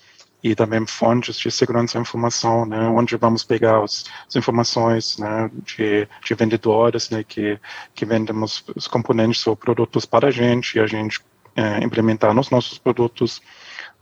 [0.45, 5.49] e também fontes de segurança da informação, né, onde vamos pegar os, as informações né,
[5.63, 7.59] de, de vendedores né, que,
[7.95, 11.19] que vendem os, componentes ou produtos para a gente e a gente
[11.55, 13.41] é, implementar nos nossos produtos.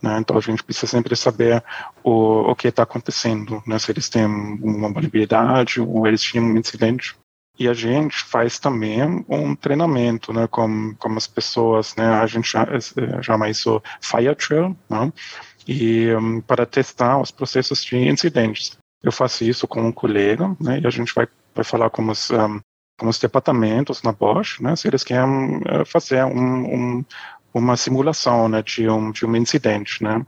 [0.01, 1.63] Né, então a gente precisa sempre saber
[2.03, 6.57] o, o que está acontecendo, né, se eles têm uma vulnerabilidade ou eles tinham um
[6.57, 7.15] incidente.
[7.57, 12.51] E a gente faz também um treinamento, né, com, com as pessoas, né, a gente
[13.21, 15.13] chama isso Fire Trail, né,
[15.67, 18.77] e um, para testar os processos de incidentes.
[19.01, 22.29] Eu faço isso com um colega, né, e a gente vai, vai falar com os,
[22.31, 22.59] um,
[22.99, 27.05] com os departamentos na Bosch, né, se eles querem uh, fazer um, um,
[27.53, 30.25] uma simulação né, de, um, de um incidente, né,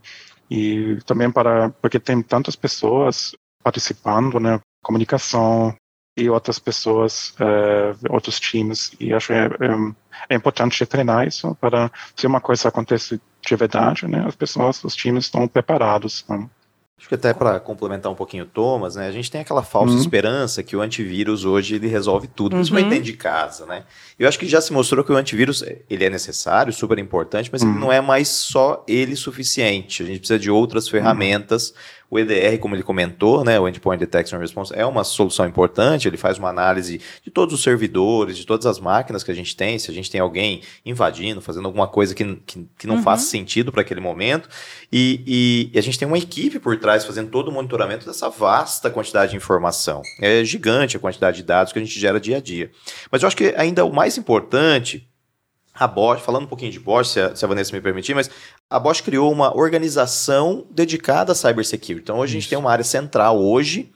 [0.50, 5.74] e também para, porque tem tantas pessoas participando, né, comunicação,
[6.16, 9.94] e outras pessoas, uh, outros times, e acho que é, é,
[10.30, 14.94] é, importante treinar isso para se uma coisa acontece de verdade, né, as pessoas, os
[14.94, 16.24] times estão preparados.
[16.28, 16.48] Né?
[16.98, 19.06] Acho que até para complementar um pouquinho o Thomas, né?
[19.06, 20.00] A gente tem aquela falsa uhum.
[20.00, 22.60] esperança que o antivírus hoje ele resolve tudo, uhum.
[22.60, 23.84] principalmente dentro de casa, né?
[24.18, 27.62] Eu acho que já se mostrou que o antivírus ele é necessário, super importante, mas
[27.62, 27.70] uhum.
[27.70, 30.02] ele não é mais só ele suficiente.
[30.02, 31.74] A gente precisa de outras ferramentas
[32.10, 36.06] o EDR, como ele comentou, né, o Endpoint Detection and Response, é uma solução importante,
[36.06, 39.56] ele faz uma análise de todos os servidores, de todas as máquinas que a gente
[39.56, 43.02] tem, se a gente tem alguém invadindo, fazendo alguma coisa que, que, que não uhum.
[43.02, 44.48] faz sentido para aquele momento.
[44.92, 48.28] E, e, e, a gente tem uma equipe por trás fazendo todo o monitoramento dessa
[48.28, 50.02] vasta quantidade de informação.
[50.20, 52.70] É gigante a quantidade de dados que a gente gera dia a dia.
[53.10, 55.08] Mas eu acho que ainda o mais importante
[55.78, 58.30] a Bosch, falando um pouquinho de Bosch, se a, se a, Vanessa me permitir, mas
[58.68, 62.02] a Bosch criou uma organização dedicada à cybersecurity.
[62.02, 62.38] Então, hoje Isso.
[62.38, 63.90] a gente tem uma área central hoje,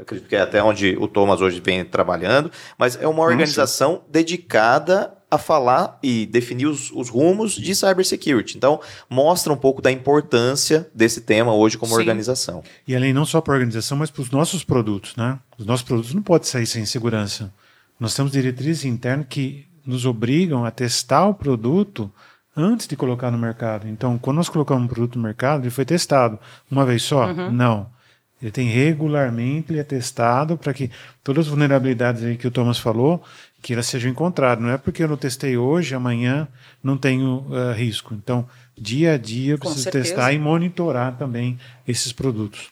[0.00, 5.12] acredito que é até onde o Thomas hoje vem trabalhando, mas é uma organização dedicada
[5.30, 8.56] a falar e definir os, os, rumos de cybersecurity.
[8.56, 11.98] Então, mostra um pouco da importância desse tema hoje como Sim.
[11.98, 12.62] organização.
[12.86, 15.38] E além não só para a organização, mas para os nossos produtos, né?
[15.58, 17.52] Os nossos produtos não podem sair sem segurança.
[17.98, 22.10] Nós temos diretrizes internas que nos obrigam a testar o produto
[22.56, 23.86] antes de colocar no mercado.
[23.86, 26.38] Então, quando nós colocamos um produto no mercado, ele foi testado
[26.70, 27.26] uma vez só?
[27.26, 27.50] Uhum.
[27.50, 27.96] Não.
[28.40, 30.90] Ele tem regularmente, ele é testado para que
[31.24, 33.22] todas as vulnerabilidades aí que o Thomas falou,
[33.62, 34.62] que elas sejam encontradas.
[34.62, 36.46] Não é porque eu não testei hoje, amanhã
[36.82, 38.14] não tenho uh, risco.
[38.14, 38.46] Então,
[38.76, 42.70] dia a dia eu preciso testar e monitorar também esses produtos.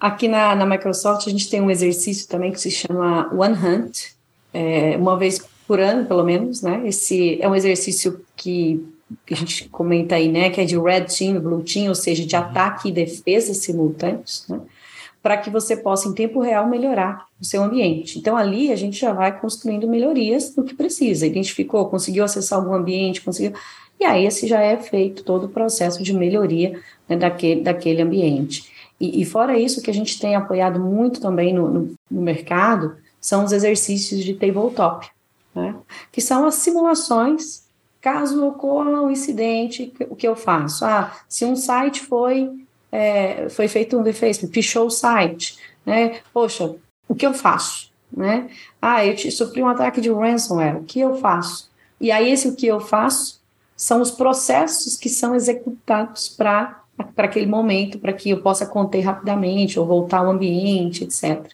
[0.00, 4.08] Aqui na, na Microsoft a gente tem um exercício também que se chama One Hunt.
[4.52, 5.38] É, uma vez
[5.70, 6.82] por ano, pelo menos, né?
[6.84, 8.84] Esse é um exercício que,
[9.24, 10.50] que a gente comenta aí, né?
[10.50, 14.60] Que é de red team, blue team, ou seja, de ataque e defesa simultâneos, né?
[15.22, 18.18] Para que você possa, em tempo real, melhorar o seu ambiente.
[18.18, 21.24] Então, ali a gente já vai construindo melhorias no que precisa.
[21.24, 23.52] Identificou, conseguiu acessar algum ambiente, conseguiu.
[24.00, 28.72] E aí, esse já é feito todo o processo de melhoria né, daquele, daquele ambiente.
[29.00, 32.96] E, e, fora isso, que a gente tem apoiado muito também no, no, no mercado
[33.20, 35.08] são os exercícios de tabletop
[35.54, 35.74] né?
[36.12, 37.68] que são as simulações
[38.00, 40.84] caso ocorra um incidente, o que eu faço?
[40.84, 42.50] Ah, se um site foi,
[42.90, 46.20] é, foi feito um defacement, pichou o site, né?
[46.32, 47.90] Poxa, o que eu faço?
[48.10, 48.50] Né?
[48.80, 51.70] Ah, eu te, sofri um ataque de ransomware, o que eu faço?
[52.00, 53.40] E aí, esse o que eu faço
[53.76, 56.82] são os processos que são executados para
[57.16, 61.52] aquele momento, para que eu possa conter rapidamente ou voltar ao ambiente, etc.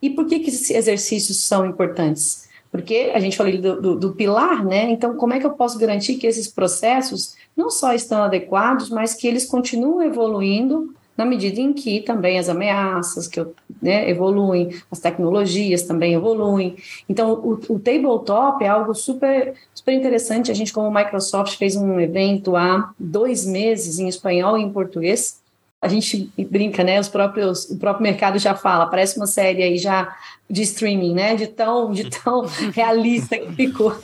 [0.00, 2.45] E por que, que esses exercícios são importantes?
[2.70, 4.90] Porque a gente falou do, do, do, pilar, né?
[4.90, 9.14] Então, como é que eu posso garantir que esses processos não só estão adequados, mas
[9.14, 13.44] que eles continuam evoluindo na medida em que também as ameaças que
[13.80, 16.76] né, evoluem, as tecnologias também evoluem.
[17.08, 20.50] Então, o, o, tabletop é algo super, super interessante.
[20.50, 25.40] A gente, como Microsoft, fez um evento há dois meses em espanhol e em português.
[25.86, 26.98] A gente brinca, né?
[26.98, 30.16] Os próprios, o próprio mercado já fala, parece uma série aí já
[30.50, 31.36] de streaming, né?
[31.36, 32.44] De tão, de tão
[32.74, 33.92] realista que ficou.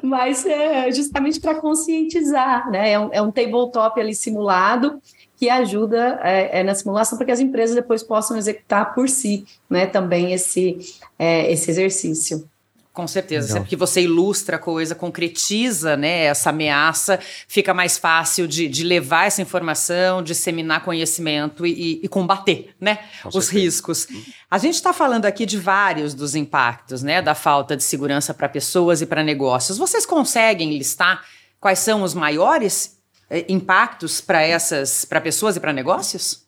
[0.00, 2.92] Mas é justamente para conscientizar, né?
[2.92, 5.02] É um, é um tabletop ali simulado
[5.36, 9.44] que ajuda é, é, na simulação para que as empresas depois possam executar por si,
[9.68, 9.86] né?
[9.86, 10.78] Também esse,
[11.18, 12.48] é, esse exercício.
[12.96, 18.48] Com certeza, sempre que você ilustra a coisa, concretiza né, essa ameaça, fica mais fácil
[18.48, 23.00] de, de levar essa informação, disseminar conhecimento e, e combater né,
[23.34, 24.08] os riscos.
[24.50, 28.48] A gente está falando aqui de vários dos impactos né, da falta de segurança para
[28.48, 29.76] pessoas e para negócios.
[29.76, 31.22] Vocês conseguem listar
[31.60, 32.96] quais são os maiores
[33.28, 36.45] eh, impactos para essas para pessoas e para negócios?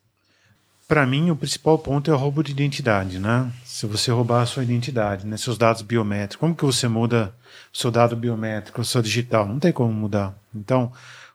[0.88, 3.53] Para mim, o principal ponto é o roubo de identidade, né?
[3.62, 5.37] Se você roubar a sua identidade, né?
[5.37, 7.35] Seus dados biométricos, como que você muda
[7.70, 9.46] o seu dado biométrico, o seu digital?
[9.46, 10.35] Não tem como mudar.
[10.55, 10.90] Então,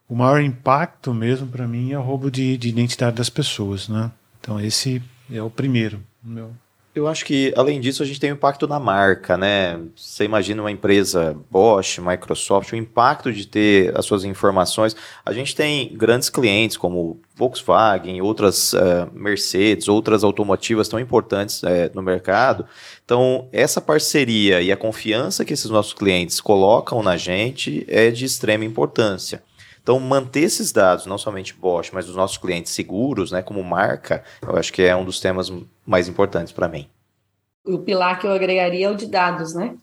[0.09, 4.11] o maior impacto mesmo para mim é o roubo de, de, identidade das pessoas, né?
[4.39, 6.01] Então, esse é o primeiro.
[6.23, 6.51] Meu,
[6.95, 9.79] eu acho que, além disso, a gente tem um impacto na marca, né?
[9.95, 14.95] Você imagina uma empresa Bosch, Microsoft, o impacto de ter as suas informações.
[15.25, 21.89] A gente tem grandes clientes como Volkswagen, outras uh, Mercedes, outras automotivas tão importantes uh,
[21.95, 22.63] no mercado.
[23.03, 28.23] Então, essa parceria e a confiança que esses nossos clientes colocam na gente é de
[28.23, 29.41] extrema importância.
[29.83, 34.23] Então, manter esses dados, não somente Bosch, mas dos nossos clientes seguros, né, como marca,
[34.41, 35.51] eu acho que é um dos temas
[35.85, 36.87] mais importantes para mim.
[37.65, 39.75] O pilar que eu agregaria é o de dados, né?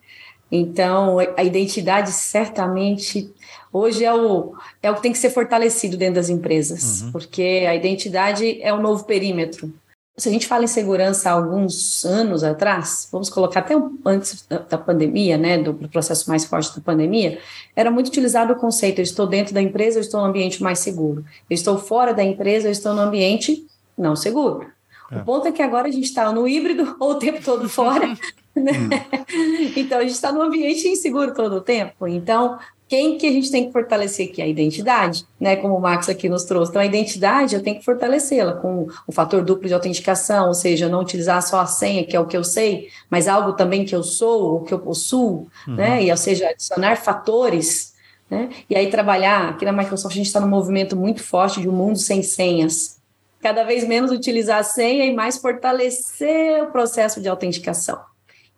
[0.51, 3.31] Então, a identidade certamente
[3.73, 7.13] hoje é o, é o que tem que ser fortalecido dentro das empresas, uhum.
[7.13, 9.73] porque a identidade é o novo perímetro.
[10.21, 14.77] Se a gente fala em segurança há alguns anos atrás, vamos colocar até antes da
[14.77, 17.39] pandemia, né, do processo mais forte da pandemia,
[17.75, 20.81] era muito utilizado o conceito: eu estou dentro da empresa, eu estou no ambiente mais
[20.81, 21.25] seguro.
[21.49, 24.67] Eu estou fora da empresa, eu estou no ambiente não seguro.
[25.11, 25.17] É.
[25.17, 28.15] O ponto é que agora a gente está no híbrido ou o tempo todo fora.
[28.53, 28.73] Né?
[28.73, 29.73] Hum.
[29.77, 32.09] Então a gente está no ambiente inseguro todo o tempo.
[32.09, 32.59] Então,
[32.91, 34.43] quem que a gente tem que fortalecer aqui?
[34.43, 35.55] A identidade, né?
[35.55, 36.73] Como o Max aqui nos trouxe.
[36.73, 40.89] Então, a identidade eu tenho que fortalecê-la com o fator duplo de autenticação, ou seja,
[40.89, 43.95] não utilizar só a senha, que é o que eu sei, mas algo também que
[43.95, 45.77] eu sou, o que eu possuo, uhum.
[45.77, 46.03] né?
[46.03, 47.95] E, ou seja, adicionar fatores,
[48.29, 48.49] né?
[48.69, 51.73] E aí trabalhar, aqui na Microsoft a gente está num movimento muito forte de um
[51.73, 52.99] mundo sem senhas.
[53.41, 58.01] Cada vez menos utilizar a senha e mais fortalecer o processo de autenticação.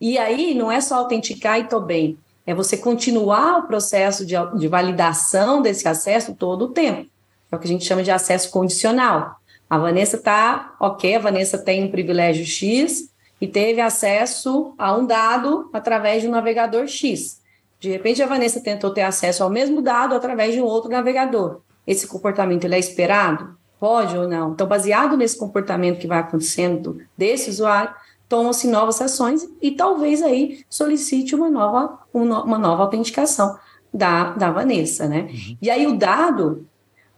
[0.01, 4.35] E aí não é só autenticar e tô bem, é você continuar o processo de,
[4.57, 7.09] de validação desse acesso todo o tempo.
[7.51, 9.37] É o que a gente chama de acesso condicional.
[9.69, 15.07] A Vanessa está, ok, a Vanessa tem um privilégio X e teve acesso a um
[15.07, 17.41] dado através de um navegador X.
[17.81, 21.61] De repente, a Vanessa tentou ter acesso ao mesmo dado através de um outro navegador.
[21.87, 23.57] Esse comportamento ele é esperado?
[23.81, 24.53] Pode ou não?
[24.53, 27.93] Então, baseado nesse comportamento que vai acontecendo desse usuário,
[28.33, 33.59] tomam-se novas ações e talvez aí solicite uma nova, uma nova autenticação
[33.93, 35.29] da, da Vanessa, né?
[35.31, 35.57] Uhum.
[35.61, 36.67] E aí o dado,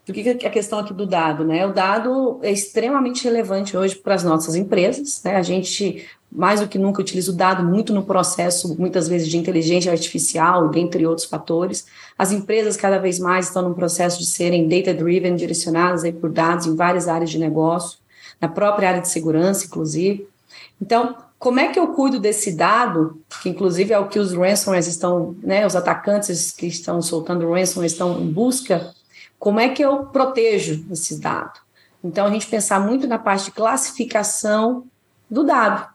[0.04, 1.64] por que a questão aqui do dado, né?
[1.64, 5.36] O dado é extremamente relevante hoje para as nossas empresas, né?
[5.36, 9.38] A gente, mais do que nunca, utiliza o dado muito no processo, muitas vezes, de
[9.38, 11.86] inteligência artificial, dentre outros fatores.
[12.18, 16.66] As empresas cada vez mais estão no processo de serem data-driven, direcionadas aí por dados
[16.66, 17.98] em várias áreas de negócio,
[18.40, 20.33] na própria área de segurança, inclusive.
[20.80, 24.86] Então, como é que eu cuido desse dado, que inclusive é o que os ransomwares
[24.86, 28.94] estão, né, os atacantes que estão soltando ransomware estão em busca,
[29.38, 31.60] como é que eu protejo esse dado?
[32.02, 34.84] Então, a gente pensar muito na parte de classificação
[35.30, 35.88] do dado.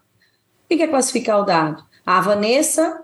[0.66, 1.84] O que é classificar o dado?
[2.06, 3.04] A Vanessa,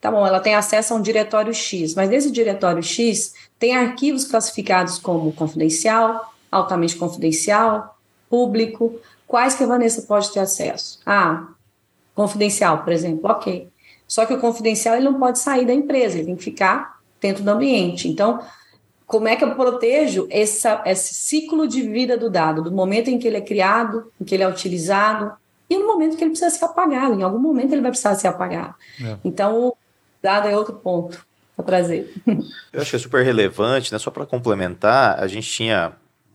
[0.00, 4.24] tá bom, ela tem acesso a um diretório X, mas nesse diretório X tem arquivos
[4.24, 7.96] classificados como confidencial, altamente confidencial,
[8.28, 8.98] público,
[9.34, 11.00] Quais que a Vanessa pode ter acesso?
[11.04, 11.48] Ah,
[12.14, 13.68] confidencial, por exemplo, ok.
[14.06, 17.42] Só que o confidencial ele não pode sair da empresa, ele tem que ficar dentro
[17.42, 18.06] do ambiente.
[18.06, 18.40] Então,
[19.04, 23.18] como é que eu protejo essa, esse ciclo de vida do dado, do momento em
[23.18, 25.32] que ele é criado, em que ele é utilizado,
[25.68, 27.18] e no momento que ele precisa ser apagado.
[27.18, 28.76] Em algum momento ele vai precisar ser apagado.
[29.02, 29.16] É.
[29.24, 29.76] Então, o
[30.22, 31.26] dado é outro ponto.
[31.56, 32.14] para trazer.
[32.72, 33.98] Eu acho que é super relevante, né?
[33.98, 35.92] Só para complementar, a gente tinha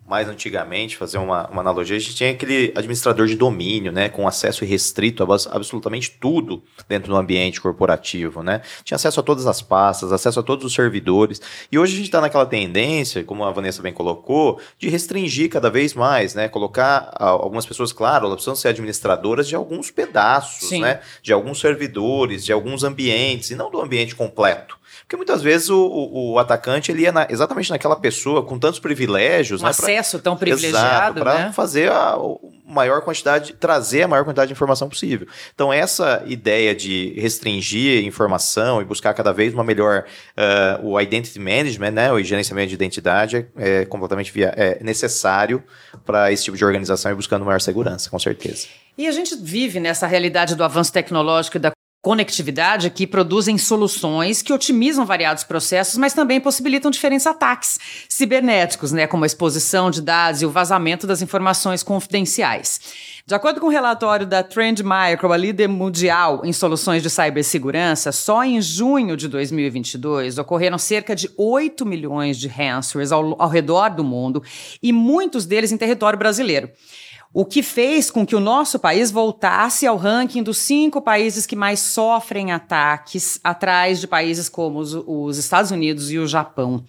[0.10, 4.28] mais antigamente, fazer uma, uma analogia, a gente tinha aquele administrador de domínio, né, com
[4.28, 8.62] acesso irrestrito a absolutamente tudo dentro do ambiente corporativo, né?
[8.84, 11.40] Tinha acesso a todas as pastas, acesso a todos os servidores.
[11.72, 15.70] E hoje a gente está naquela tendência, como a Vanessa bem colocou, de restringir cada
[15.70, 16.48] vez mais, né?
[16.48, 20.82] Colocar algumas pessoas, claro, elas precisam ser administradoras de alguns pedaços, Sim.
[20.82, 21.02] né?
[21.22, 24.79] De alguns servidores, de alguns ambientes, e não do ambiente completo.
[25.10, 28.80] Porque muitas vezes o, o, o atacante ele é na, exatamente naquela pessoa com tantos
[28.80, 29.60] privilégios.
[29.60, 31.20] Um né, acesso pra, tão privilegiado.
[31.20, 31.52] Para né?
[31.52, 32.20] fazer a, a
[32.64, 35.28] maior quantidade, trazer a maior quantidade de informação possível.
[35.56, 40.06] Então, essa ideia de restringir informação e buscar cada vez uma melhor
[40.38, 45.64] uh, o identity management, né, o gerenciamento de identidade, é, é completamente via, é necessário
[46.06, 48.68] para esse tipo de organização e buscando maior segurança, com certeza.
[48.96, 54.42] E a gente vive nessa realidade do avanço tecnológico e da conectividade que produzem soluções
[54.42, 60.02] que otimizam variados processos, mas também possibilitam diferentes ataques cibernéticos, né, como a exposição de
[60.02, 62.80] dados e o vazamento das informações confidenciais.
[63.26, 67.10] De acordo com o um relatório da Trend Micro, a líder mundial em soluções de
[67.10, 73.50] cibersegurança, só em junho de 2022 ocorreram cerca de 8 milhões de ransomwares ao, ao
[73.50, 74.42] redor do mundo
[74.82, 76.72] e muitos deles em território brasileiro
[77.34, 81.56] o que fez com que o nosso país voltasse ao ranking dos cinco países que
[81.56, 86.84] mais sofrem ataques, atrás de países como os, os Estados Unidos e o Japão.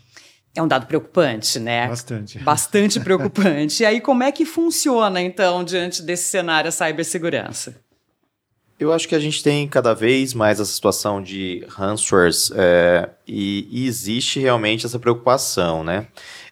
[0.55, 1.87] É um dado preocupante, né?
[1.87, 2.39] Bastante.
[2.39, 3.83] Bastante preocupante.
[3.83, 7.77] e aí, como é que funciona, então, diante desse cenário a cibersegurança?
[8.81, 13.69] Eu acho que a gente tem cada vez mais essa situação de ransomwares é, e,
[13.71, 16.07] e, existe realmente essa preocupação, né?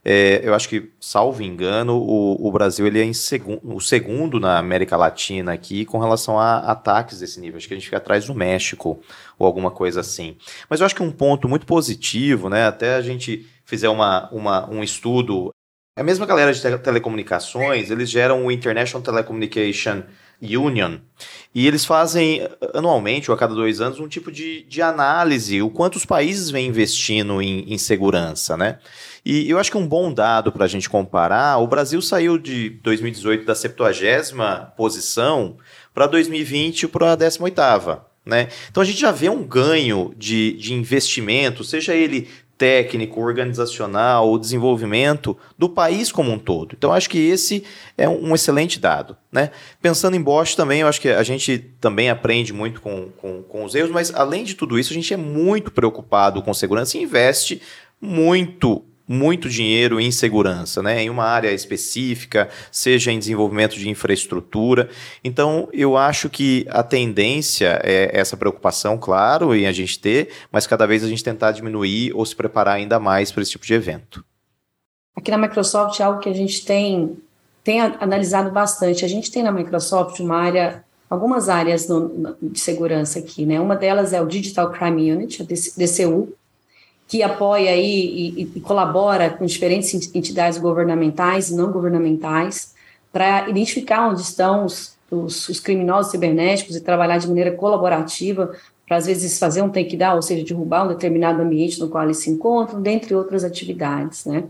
[0.05, 4.39] É, eu acho que, salvo engano, o, o Brasil ele é em segu o segundo
[4.39, 7.57] na América Latina aqui com relação a ataques desse nível.
[7.57, 9.01] Acho que a gente fica atrás do México
[9.39, 10.37] ou alguma coisa assim.
[10.69, 12.67] Mas eu acho que um ponto muito positivo, né?
[12.67, 15.49] Até a gente fizer uma, uma, um estudo.
[15.99, 20.03] A mesma galera de te telecomunicações, eles geram o International Telecommunication
[20.41, 20.99] Union.
[21.55, 25.71] E eles fazem anualmente, ou a cada dois anos, um tipo de, de análise, o
[25.71, 28.79] quanto os países vêm investindo em, em segurança, né?
[29.25, 32.71] E eu acho que um bom dado para a gente comparar, o Brasil saiu de
[32.83, 35.57] 2018 da 70 posição
[35.93, 37.61] para 2020 para a 18
[38.25, 38.49] né?
[38.71, 44.39] Então a gente já vê um ganho de, de investimento, seja ele técnico, organizacional, o
[44.39, 46.75] desenvolvimento do país como um todo.
[46.77, 47.65] Então, acho que esse
[47.97, 49.17] é um excelente dado.
[49.31, 49.51] Né?
[49.81, 53.65] Pensando em Bosch também, eu acho que a gente também aprende muito com, com, com
[53.65, 57.03] os erros, mas além de tudo isso, a gente é muito preocupado com segurança e
[57.03, 57.63] investe
[58.01, 61.03] muito muito dinheiro em segurança, né?
[61.03, 64.91] em uma área específica, seja em desenvolvimento de infraestrutura.
[65.25, 70.67] Então, eu acho que a tendência é essa preocupação, claro, em a gente ter, mas
[70.67, 73.73] cada vez a gente tentar diminuir ou se preparar ainda mais para esse tipo de
[73.73, 74.23] evento.
[75.17, 77.17] Aqui na Microsoft, algo que a gente tem,
[77.65, 79.05] tem analisado bastante.
[79.05, 83.59] A gente tem na Microsoft uma área algumas áreas no, de segurança aqui, né?
[83.59, 86.35] Uma delas é o Digital Crime Unit, a DCU,
[87.09, 92.75] que apoia aí e, e colabora com diferentes entidades governamentais e não governamentais
[93.11, 98.53] para identificar onde estão os, os, os, criminosos cibernéticos e trabalhar de maneira colaborativa
[98.87, 102.19] para, às vezes, fazer um take-down, ou seja, derrubar um determinado ambiente no qual eles
[102.19, 104.45] se encontram, dentre outras atividades, né?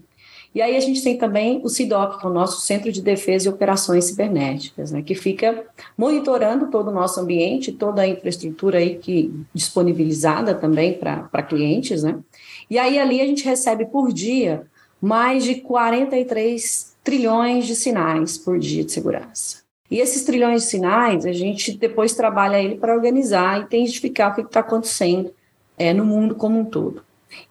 [0.55, 3.47] E aí a gente tem também o CIDOC, que é o nosso Centro de Defesa
[3.47, 5.65] e Operações Cibernéticas, né, que fica
[5.97, 12.19] monitorando todo o nosso ambiente, toda a infraestrutura aí que disponibilizada também para clientes, né?
[12.71, 14.67] E aí ali a gente recebe por dia
[15.01, 19.63] mais de 43 trilhões de sinais por dia de segurança.
[19.91, 24.35] E esses trilhões de sinais, a gente depois trabalha ele para organizar e identificar o
[24.35, 25.33] que está acontecendo
[25.79, 27.03] é, no mundo como um todo.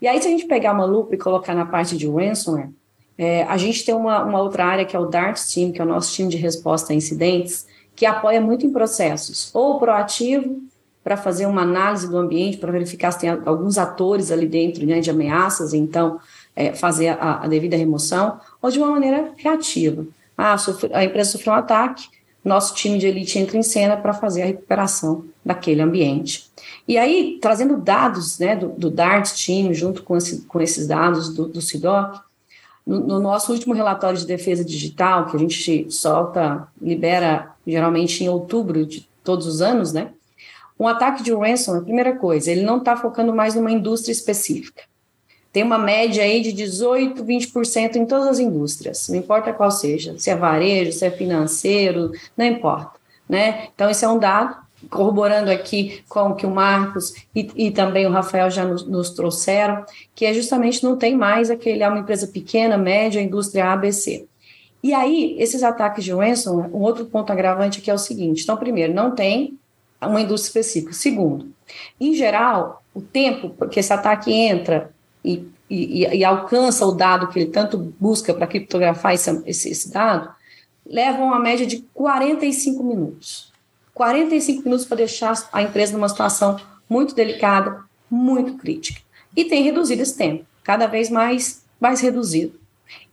[0.02, 2.70] E aí, se a gente pegar uma lupa e colocar na parte de ransomware,
[3.18, 5.84] é, a gente tem uma, uma outra área que é o DART Team, que é
[5.84, 10.62] o nosso time de resposta a incidentes, que apoia muito em processos, ou proativo,
[11.08, 15.00] para fazer uma análise do ambiente, para verificar se tem alguns atores ali dentro né,
[15.00, 16.20] de ameaças, então
[16.54, 20.06] é, fazer a, a, devida remoção, ou de uma maneira reativa.
[20.38, 22.10] Ah, sofre, a empresa sofreu um ataque,
[22.44, 26.52] nosso time de elite entra em cena para fazer a recuperação daquele ambiente.
[26.86, 31.34] E aí, trazendo dados né, do, do DART Team, junto com, esse, com esses dados
[31.34, 32.20] do, do CIDOC,
[32.86, 38.28] no, no, nosso último relatório de defesa digital, que a gente solta, libera geralmente em
[38.28, 40.10] outubro de todos os anos, né?
[40.80, 44.84] Um ataque de ransom, a primeira coisa, ele não está focando mais numa indústria específica.
[45.52, 50.18] Tem uma média aí de 18, 20% em todas as indústrias, não importa qual seja,
[50.20, 53.70] se é varejo, se é financeiro, não importa, né?
[53.74, 54.56] Então esse é um dado
[54.90, 59.10] corroborando aqui com o que o Marcos e, e também o Rafael já nos, nos,
[59.10, 64.28] trouxeram, que é justamente não tem mais aquele, é uma empresa pequena, média, indústria ABC.
[64.84, 68.56] E aí, esses ataques de ransomware, um outro ponto agravante aqui é o seguinte, então,
[68.56, 69.58] primeiro, não tem
[70.06, 70.94] uma indústria específica.
[70.94, 71.52] Segundo,
[72.00, 74.92] em geral, o tempo que esse ataque entra
[75.24, 79.92] e, e, e alcança o dado que ele tanto busca para criptografar esse, esse, esse
[79.92, 80.30] dado,
[80.86, 83.52] leva uma média de 45 minutos.
[83.94, 89.02] 45 minutos para deixar a empresa numa situação muito delicada, muito crítica.
[89.36, 92.60] E tem reduzido esse tempo, cada vez mais, mais reduzido.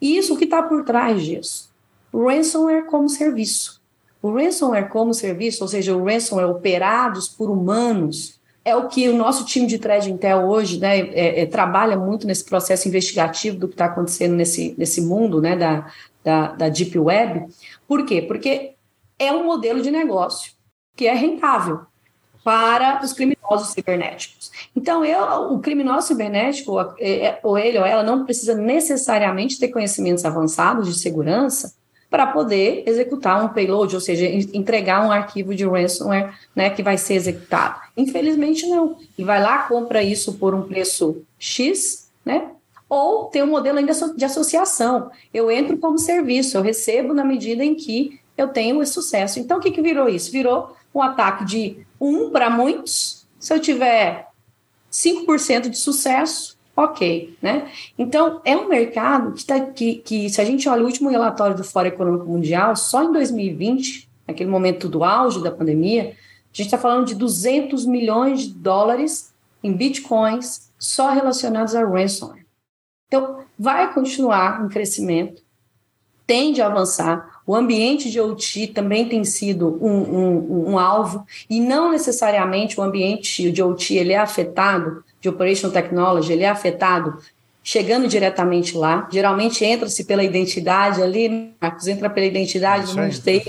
[0.00, 1.70] E isso que está por trás disso?
[2.12, 3.82] Ransomware como serviço.
[4.24, 9.14] O ransomware como serviço, ou seja, o ransomware operados por humanos, é o que o
[9.14, 13.68] nosso time de threat intel hoje né, é, é, trabalha muito nesse processo investigativo do
[13.68, 15.92] que está acontecendo nesse, nesse mundo né, da,
[16.24, 17.48] da, da Deep Web.
[17.86, 18.22] Por quê?
[18.22, 18.72] Porque
[19.18, 20.52] é um modelo de negócio
[20.96, 21.80] que é rentável
[22.42, 24.50] para os criminosos cibernéticos.
[24.74, 29.68] Então, eu, o criminoso cibernético, é, é, ou ele ou ela, não precisa necessariamente ter
[29.68, 31.74] conhecimentos avançados de segurança
[32.14, 36.96] para poder executar um payload, ou seja, entregar um arquivo de ransomware né, que vai
[36.96, 37.80] ser executado.
[37.96, 38.98] Infelizmente, não.
[39.18, 42.52] E vai lá, compra isso por um preço X, né?
[42.88, 45.10] Ou tem um modelo ainda de associação.
[45.32, 49.40] Eu entro como serviço, eu recebo na medida em que eu tenho esse sucesso.
[49.40, 50.30] Então, o que, que virou isso?
[50.30, 53.26] Virou um ataque de um para muitos.
[53.40, 54.28] Se eu tiver
[54.92, 57.70] 5% de sucesso, ok, né?
[57.96, 61.56] Então, é um mercado que, tá, que, que, se a gente olha o último relatório
[61.56, 66.66] do Fórum Econômico Mundial, só em 2020, naquele momento do auge da pandemia, a gente
[66.66, 72.44] está falando de 200 milhões de dólares em bitcoins só relacionados a ransomware.
[73.06, 75.43] Então, vai continuar em crescimento,
[76.26, 77.40] tende a avançar.
[77.46, 82.82] O ambiente de OT também tem sido um, um, um, alvo, e não necessariamente o
[82.82, 87.18] ambiente de OT ele é afetado, de Operation Technology, ele é afetado
[87.62, 89.08] chegando diretamente lá.
[89.10, 93.42] Geralmente entra-se pela identidade ali, Marcos, entra pela identidade do mundo TI,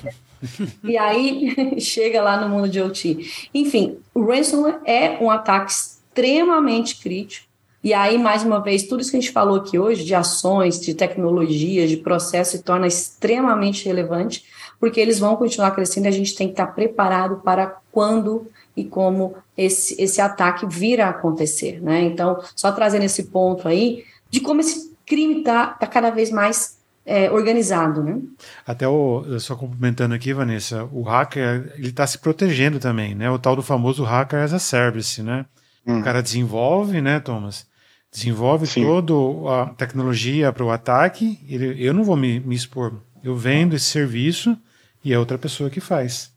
[0.83, 3.49] e aí chega lá no mundo de OT.
[3.53, 7.45] Enfim, o ransomware é um ataque extremamente crítico,
[7.85, 10.79] e aí, mais uma vez, tudo isso que a gente falou aqui hoje, de ações,
[10.79, 14.43] de tecnologias, de processo, se torna extremamente relevante,
[14.79, 18.83] porque eles vão continuar crescendo e a gente tem que estar preparado para quando e
[18.85, 21.79] como esse, esse ataque vir a acontecer.
[21.79, 22.01] Né?
[22.01, 26.79] Então, só trazendo esse ponto aí, de como esse crime está tá cada vez mais
[27.05, 28.19] é, organizado, né?
[28.65, 33.29] Até o, só complementando aqui, Vanessa, o hacker ele está se protegendo também, né?
[33.29, 35.45] O tal do famoso hacker as a service, né?
[35.85, 35.99] Hum.
[35.99, 37.67] O cara desenvolve, né, Thomas?
[38.15, 38.83] Desenvolve Sim.
[38.83, 39.13] toda
[39.51, 42.93] a tecnologia para o ataque, ele, eu não vou me, me expor.
[43.21, 44.57] Eu vendo esse serviço
[45.03, 46.31] e é outra pessoa que faz.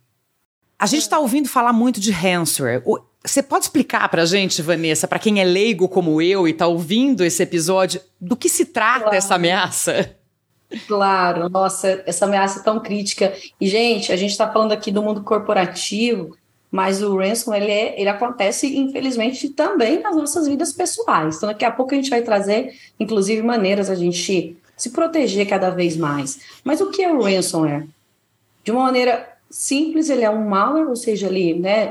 [0.76, 2.82] A gente está ouvindo falar muito de ransomware.
[3.24, 6.66] Você pode explicar para a gente, Vanessa, para quem é leigo como eu e está
[6.66, 9.16] ouvindo esse episódio, do que se trata claro.
[9.16, 10.16] essa ameaça?
[10.86, 13.34] Claro, nossa, essa ameaça tão crítica.
[13.60, 16.36] E, gente, a gente está falando aqui do mundo corporativo,
[16.70, 21.36] mas o ransom, ele, é, ele acontece, infelizmente, também nas nossas vidas pessoais.
[21.36, 25.70] Então, daqui a pouco a gente vai trazer, inclusive, maneiras a gente se proteger cada
[25.70, 26.40] vez mais.
[26.62, 27.88] Mas o que é o ransomware?
[28.62, 31.86] De uma maneira simples, ele é um malware, ou seja, ali, né,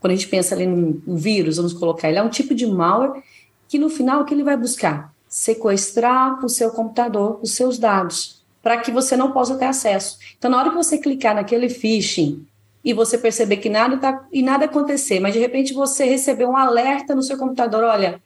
[0.00, 2.66] quando a gente pensa ali num um vírus, vamos colocar, ele é um tipo de
[2.66, 3.22] malware
[3.68, 5.14] que no final o que ele vai buscar?
[5.28, 10.18] Sequestrar o seu computador os seus dados, para que você não possa ter acesso.
[10.36, 12.44] Então, na hora que você clicar naquele phishing
[12.84, 16.56] e você perceber que nada tá e nada acontecer, mas de repente você recebeu um
[16.56, 18.20] alerta no seu computador, olha,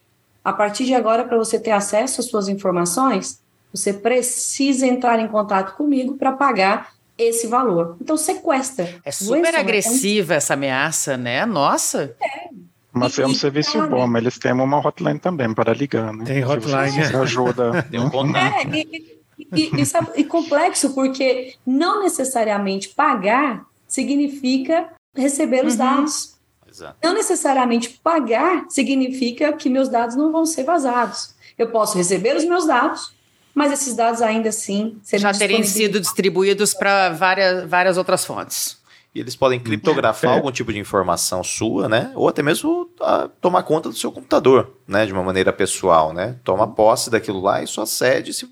[0.45, 3.43] a partir de agora para você ter acesso às suas informações,
[3.73, 7.97] você precisa entrar em contato comigo para pagar esse valor.
[8.01, 9.01] Então sequestra.
[9.05, 10.39] É super agressiva é um...
[10.39, 11.45] essa ameaça, né?
[11.47, 12.15] Nossa.
[12.23, 12.49] É.
[12.93, 16.25] Mas e, é um serviço bom, mas eles têm uma hotline também para ligar, né?
[16.25, 17.01] Tem hotline.
[17.01, 17.83] ajuda.
[17.91, 18.55] Tem um contato.
[18.55, 19.21] É, e,
[19.53, 25.79] e, e, sabe, e complexo, porque não necessariamente pagar significa receber os uhum.
[25.79, 26.35] dados.
[26.69, 26.97] Exato.
[27.03, 31.35] Não necessariamente pagar significa que meus dados não vão ser vazados.
[31.57, 33.15] Eu posso receber os meus dados,
[33.55, 38.83] mas esses dados ainda assim já terem sido distribuídos para várias, várias outras fontes.
[39.15, 40.35] E eles podem criptografar é.
[40.35, 42.11] algum tipo de informação sua, né?
[42.17, 45.07] Ou até mesmo a, ah, tomar conta do seu computador, né?
[45.07, 46.35] De uma maneira pessoal, né?
[46.43, 48.45] Toma posse daquilo lá e só acede se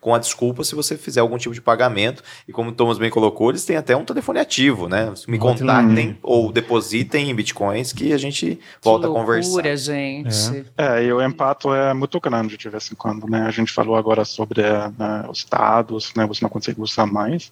[0.00, 2.22] com a desculpa se você fizer algum tipo de pagamento.
[2.46, 5.12] E como o Thomas bem colocou, eles têm até um telefone ativo, né?
[5.26, 9.76] Me contactem ou depositem em bitcoins que a gente volta loucura, a conversar.
[9.76, 10.66] gente.
[10.76, 11.00] É.
[11.00, 13.42] é, e o impacto é muito grande de vez em quando, né?
[13.42, 16.26] A gente falou agora sobre né, os dados, né?
[16.26, 17.50] Você não consegue usar mais.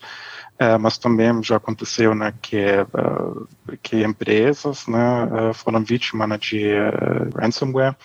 [0.59, 3.49] é, mas também já aconteceu né, que, uh,
[3.81, 7.97] que empresas né, uh, foram vítimas né, de uh, ransomware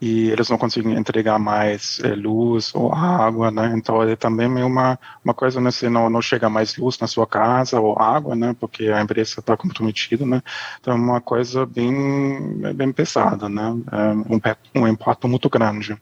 [0.00, 3.72] e eles não conseguem entregar mais é, luz ou água, né?
[3.76, 5.70] Então é também uma uma coisa, né?
[5.70, 8.54] Se não não chega mais luz na sua casa ou água, né?
[8.58, 10.40] Porque a empresa está comprometida, né?
[10.80, 13.76] Então é uma coisa bem bem pesada, né?
[13.90, 15.96] É um, um impacto muito grande.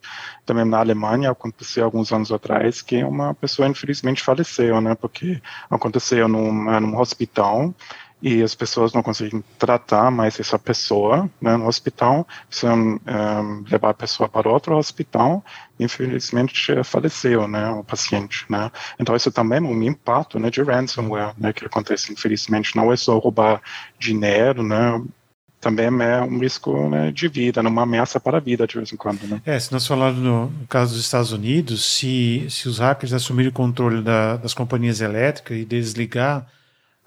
[0.45, 4.95] Também na Alemanha aconteceu alguns anos atrás que uma pessoa infelizmente faleceu, né?
[4.95, 5.41] Porque
[5.71, 7.75] aconteceu num, num hospital
[8.21, 13.71] e as pessoas não conseguem tratar mais essa pessoa né, no hospital, precisam um, eh,
[13.71, 15.45] levar a pessoa para outro hospital,
[15.79, 18.47] infelizmente faleceu né, o paciente.
[18.49, 18.71] Né.
[18.99, 22.97] Então isso também é um impacto né, de ransomware né, que acontece, infelizmente, não é
[22.97, 23.61] só roubar
[23.99, 25.01] dinheiro, né,
[25.61, 28.97] também é um risco né, de vida, uma ameaça para a vida de vez em
[28.97, 29.27] quando.
[29.27, 29.43] Né?
[29.45, 33.51] É, se nós falarmos no, no, caso dos Estados Unidos, se, se os hackers assumirem
[33.51, 36.47] o controle da, das companhias elétricas e desligar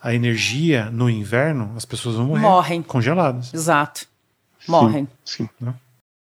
[0.01, 2.81] a energia no inverno, as pessoas vão morrer Morrem.
[2.81, 3.53] congeladas.
[3.53, 4.07] Exato.
[4.67, 5.07] Morrem.
[5.25, 5.43] Sim.
[5.45, 5.73] sim né?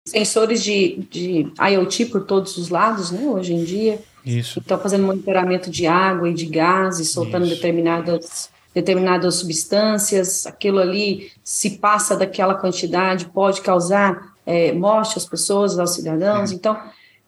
[0.08, 4.00] Sensores de, de IoT por todos os lados, né, hoje em dia.
[4.24, 4.60] Isso.
[4.60, 7.56] Estão fazendo monitoramento de água e de gases, soltando Isso.
[7.56, 10.46] determinadas, determinadas substâncias.
[10.46, 16.52] Aquilo ali, se passa daquela quantidade, pode causar é, morte às pessoas, aos cidadãos.
[16.52, 16.56] É.
[16.56, 16.80] Então,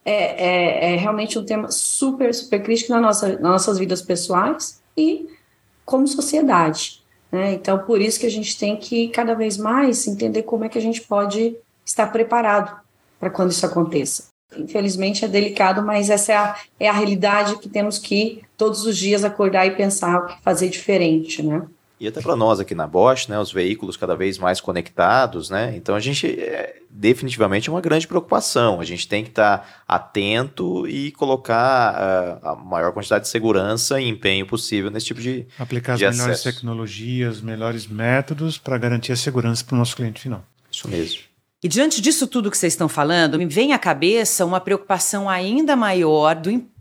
[0.06, 4.82] é, é, é, realmente um tema super, super crítico na nossa, nas nossas vidas pessoais
[4.96, 5.28] e
[5.88, 7.02] como sociedade.
[7.32, 7.54] Né?
[7.54, 10.78] Então, por isso que a gente tem que cada vez mais entender como é que
[10.78, 12.78] a gente pode estar preparado
[13.18, 14.26] para quando isso aconteça.
[14.58, 18.98] Infelizmente é delicado, mas essa é a, é a realidade que temos que todos os
[18.98, 21.66] dias acordar e pensar o que fazer diferente, né?
[22.00, 25.76] E até para nós aqui na Bosch, né, os veículos cada vez mais conectados, né?
[25.76, 28.80] Então a gente é definitivamente uma grande preocupação.
[28.80, 31.96] A gente tem que estar tá atento e colocar
[32.44, 36.16] uh, a maior quantidade de segurança e empenho possível nesse tipo de aplicar de as
[36.16, 36.56] melhores acesso.
[36.56, 40.44] tecnologias, melhores métodos para garantir a segurança para o nosso cliente final.
[40.72, 41.22] Isso mesmo.
[41.64, 45.76] E diante disso tudo que vocês estão falando, me vem à cabeça uma preocupação ainda
[45.76, 46.77] maior do impacto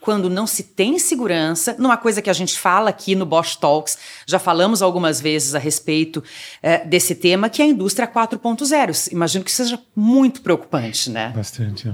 [0.00, 3.98] quando não se tem segurança, numa coisa que a gente fala aqui no Bosch Talks,
[4.26, 6.24] já falamos algumas vezes a respeito
[6.62, 9.12] eh, desse tema, que é a indústria 4.0.
[9.12, 11.30] Imagino que seja muito preocupante, né?
[11.36, 11.88] Bastante.
[11.88, 11.92] ó.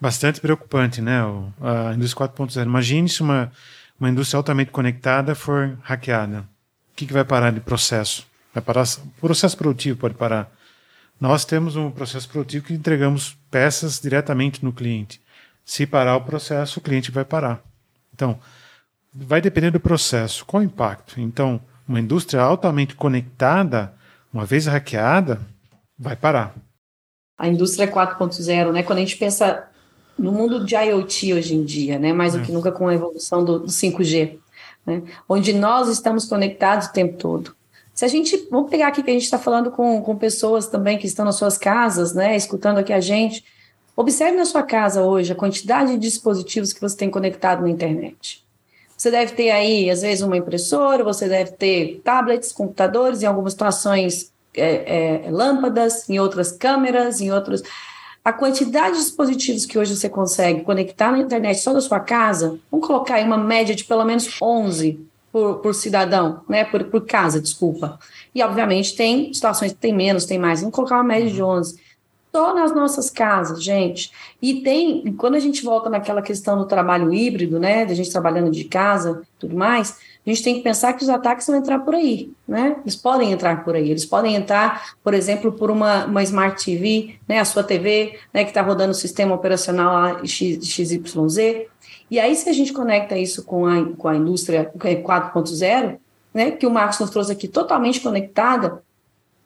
[0.00, 1.22] Bastante preocupante, né?
[1.24, 2.64] o- A indústria 4.0.
[2.64, 3.52] Imagine se uma,
[4.00, 6.40] uma indústria altamente conectada for hackeada.
[6.92, 8.26] O que, que vai parar de processo?
[8.54, 8.84] Vai parar.
[9.18, 10.50] O processo produtivo pode parar.
[11.20, 15.20] Nós temos um processo produtivo que entregamos peças diretamente no cliente.
[15.66, 17.60] Se parar o processo, o cliente vai parar.
[18.14, 18.38] Então,
[19.12, 20.46] vai depender do processo.
[20.46, 21.20] Qual o impacto?
[21.20, 23.92] Então, uma indústria altamente conectada,
[24.32, 25.40] uma vez hackeada,
[25.98, 26.54] vai parar.
[27.36, 28.84] a indústria 4.0, né?
[28.84, 29.68] Quando a gente pensa
[30.16, 32.12] no mundo de IoT hoje em dia, né?
[32.12, 34.38] Mais do que nunca com a evolução do, do 5G,
[34.86, 35.02] né?
[35.28, 37.56] Onde nós estamos conectados o tempo todo.
[37.92, 40.96] Se a gente, vamos pegar aqui que a gente está falando com, com pessoas também
[40.96, 42.36] que estão nas suas casas, né?
[42.36, 43.44] Escutando aqui a gente.
[43.96, 48.44] Observe na sua casa hoje a quantidade de dispositivos que você tem conectado na internet.
[48.94, 53.54] Você deve ter aí, às vezes, uma impressora, você deve ter tablets, computadores, em algumas
[53.54, 57.62] situações, é, é, lâmpadas, em outras câmeras, em outros.
[58.22, 62.58] A quantidade de dispositivos que hoje você consegue conectar na internet só da sua casa,
[62.70, 65.00] vamos colocar aí uma média de pelo menos 11
[65.32, 66.64] por, por cidadão, né?
[66.64, 67.98] Por, por casa, desculpa.
[68.34, 70.60] E, obviamente, tem situações que tem menos, tem mais.
[70.60, 71.85] Vamos colocar uma média de 11
[72.36, 74.12] só nas nossas casas, gente.
[74.42, 78.50] E tem, quando a gente volta naquela questão do trabalho híbrido, né, da gente trabalhando
[78.50, 81.94] de casa, tudo mais, a gente tem que pensar que os ataques vão entrar por
[81.94, 82.76] aí, né?
[82.82, 83.90] Eles podem entrar por aí.
[83.90, 88.44] Eles podem entrar, por exemplo, por uma, uma Smart TV, né, a sua TV, né,
[88.44, 91.38] que está rodando o sistema operacional XYZ.
[92.10, 95.96] E aí, se a gente conecta isso com a, com a indústria 4.0,
[96.34, 98.82] né, que o Marcos nos trouxe aqui totalmente conectada,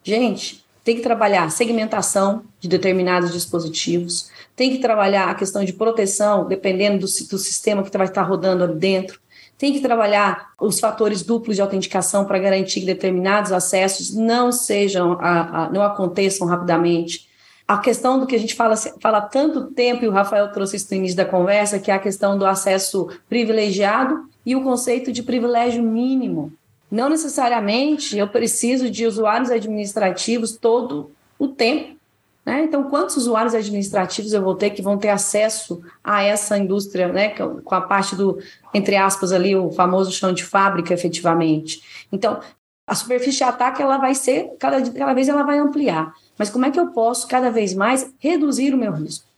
[0.03, 6.49] gente, tem que trabalhar segmentação de determinados dispositivos, tem que trabalhar a questão de proteção,
[6.49, 9.21] dependendo do, do sistema que vai estar rodando ali dentro,
[9.57, 15.13] tem que trabalhar os fatores duplos de autenticação para garantir que determinados acessos não sejam,
[15.21, 17.29] a, a, não aconteçam rapidamente.
[17.69, 20.89] A questão do que a gente fala, fala tanto tempo, e o Rafael trouxe isso
[20.91, 25.23] no início da conversa, que é a questão do acesso privilegiado e o conceito de
[25.23, 26.53] privilégio mínimo.
[26.91, 31.97] Não necessariamente eu preciso de usuários administrativos todo o tempo.
[32.45, 32.65] Né?
[32.65, 37.29] Então, quantos usuários administrativos eu vou ter que vão ter acesso a essa indústria, né?
[37.31, 38.39] com a parte do,
[38.75, 42.07] entre aspas, ali, o famoso chão de fábrica, efetivamente?
[42.11, 42.41] Então,
[42.87, 46.13] a superfície de ataque ela vai ser, cada, cada vez ela vai ampliar.
[46.37, 49.30] Mas como é que eu posso, cada vez mais, reduzir o meu risco?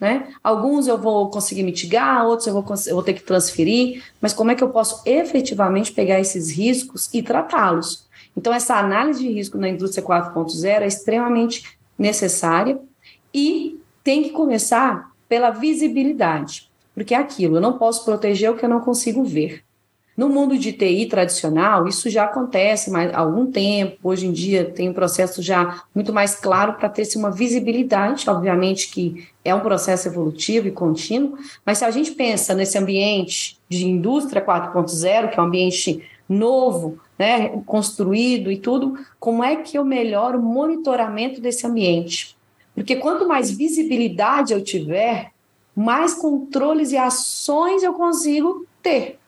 [0.00, 0.28] Né?
[0.42, 4.50] Alguns eu vou conseguir mitigar, outros eu vou, eu vou ter que transferir, mas como
[4.50, 8.08] é que eu posso efetivamente pegar esses riscos e tratá-los?
[8.36, 12.80] Então, essa análise de risco na indústria 4.0 é extremamente necessária
[13.34, 18.64] e tem que começar pela visibilidade, porque é aquilo, eu não posso proteger o que
[18.64, 19.62] eu não consigo ver.
[20.20, 23.96] No mundo de TI tradicional, isso já acontece há algum tempo.
[24.04, 28.90] Hoje em dia tem um processo já muito mais claro para ter-se uma visibilidade, obviamente
[28.90, 33.86] que é um processo evolutivo e contínuo, mas se a gente pensa nesse ambiente de
[33.86, 39.86] indústria 4.0, que é um ambiente novo, né, construído e tudo, como é que eu
[39.86, 42.36] melhoro o monitoramento desse ambiente?
[42.74, 45.32] Porque quanto mais visibilidade eu tiver,
[45.74, 49.19] mais controles e ações eu consigo ter.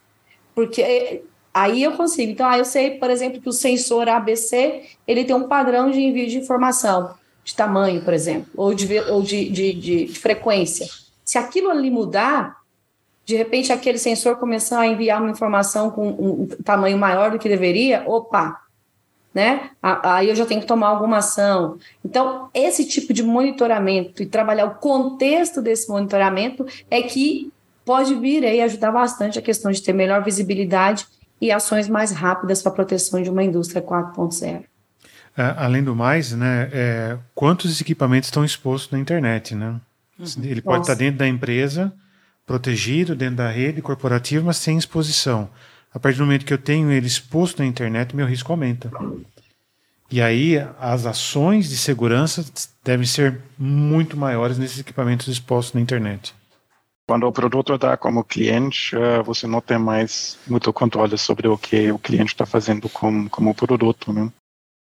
[0.53, 1.23] Porque
[1.53, 2.31] aí eu consigo.
[2.31, 6.01] Então, ah, eu sei, por exemplo, que o sensor ABC ele tem um padrão de
[6.01, 10.87] envio de informação, de tamanho, por exemplo, ou de, ou de, de, de, de frequência.
[11.23, 12.57] Se aquilo ali mudar,
[13.25, 17.47] de repente aquele sensor começar a enviar uma informação com um tamanho maior do que
[17.47, 18.61] deveria, opa,
[19.33, 19.71] né?
[19.81, 21.77] Aí eu já tenho que tomar alguma ação.
[22.05, 27.51] Então, esse tipo de monitoramento e trabalhar o contexto desse monitoramento é que
[27.85, 31.05] pode vir aí ajudar bastante a questão de ter melhor visibilidade
[31.39, 34.63] e ações mais rápidas para a proteção de uma indústria 4.0.
[35.35, 39.79] É, além do mais, né, é, quantos equipamentos estão expostos na internet, né?
[40.19, 40.43] Uhum.
[40.43, 40.91] Ele pode Nossa.
[40.91, 41.91] estar dentro da empresa,
[42.45, 45.49] protegido dentro da rede corporativa, mas sem exposição.
[45.93, 48.91] A partir do momento que eu tenho ele exposto na internet, meu risco aumenta.
[50.11, 52.45] E aí as ações de segurança
[52.83, 56.33] devem ser muito maiores nesses equipamentos expostos na internet.
[57.07, 61.57] Quando o produto está como cliente, eh, você não tem mais muito controle sobre o
[61.57, 64.31] que o cliente está fazendo com, como produto, né?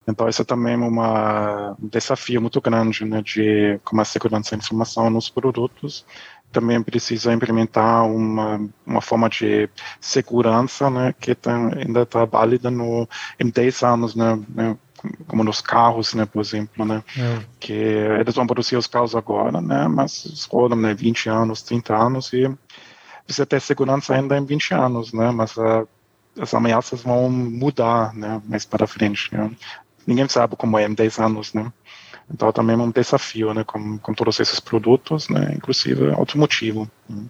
[0.07, 4.63] Então, isso é também uma, um desafio muito grande, né, de como a segurança da
[4.63, 6.05] informação nos produtos.
[6.51, 9.69] Também precisa implementar uma, uma forma de
[10.01, 13.09] segurança, né, que tá, ainda está válida no,
[13.39, 14.77] em 10 anos, né, né
[15.27, 17.41] como nos carros, né, por exemplo, né, é.
[17.59, 22.33] que eles vão produzir os carros agora, né, mas rodam, né, 20 anos, 30 anos
[22.33, 22.51] e
[23.25, 25.89] precisa ter segurança ainda em 20 anos, né, mas uh,
[26.41, 29.51] as ameaças vão mudar, né, mais para frente, né.
[30.07, 31.73] Ninguém sabe como é em 10 anos, né.
[32.33, 36.91] Então também é um desafio, né, com, com todos esses produtos, né, inclusive automotivo.
[37.09, 37.25] Né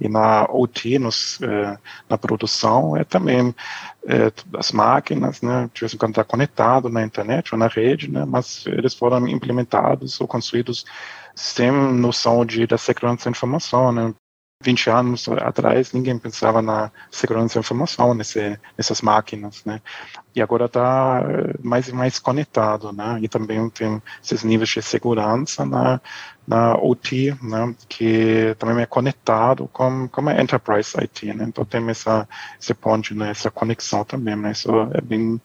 [0.00, 1.78] e na OT, nos, eh,
[2.08, 3.54] na produção, é também
[4.06, 8.10] eh, as máquinas, né, de vez em quando está conectado na internet ou na rede,
[8.10, 10.84] né, mas eles foram implementados ou construídos
[11.34, 14.14] sem noção de, da segurança da informação, né,
[14.64, 19.80] 20 anos atrás ninguém pensava na segurança da informação nesse, nessas máquinas, né?
[20.34, 23.18] E agora está eh, mais e mais conectado, né?
[23.20, 26.00] E também tem esses níveis de segurança na,
[26.48, 27.74] na OT, né?
[27.88, 31.44] Que também é conectado com, com a Enterprise IT, né?
[31.46, 32.26] Então tem essa,
[32.60, 33.30] esse ponto, né?
[33.30, 34.52] Essa conexão também, né?
[34.52, 35.40] Isso é bem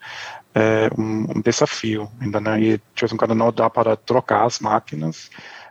[0.54, 2.60] é, um, um, desafio ainda, né?
[2.60, 5.30] E de vez em quando não dá para trocar as máquinas,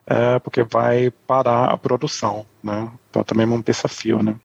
[0.10, 2.92] é, porque vai parar a produção, né?
[3.10, 4.36] Então também é um desafio, né?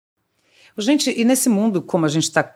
[0.77, 2.55] Gente, e nesse mundo, como a gente está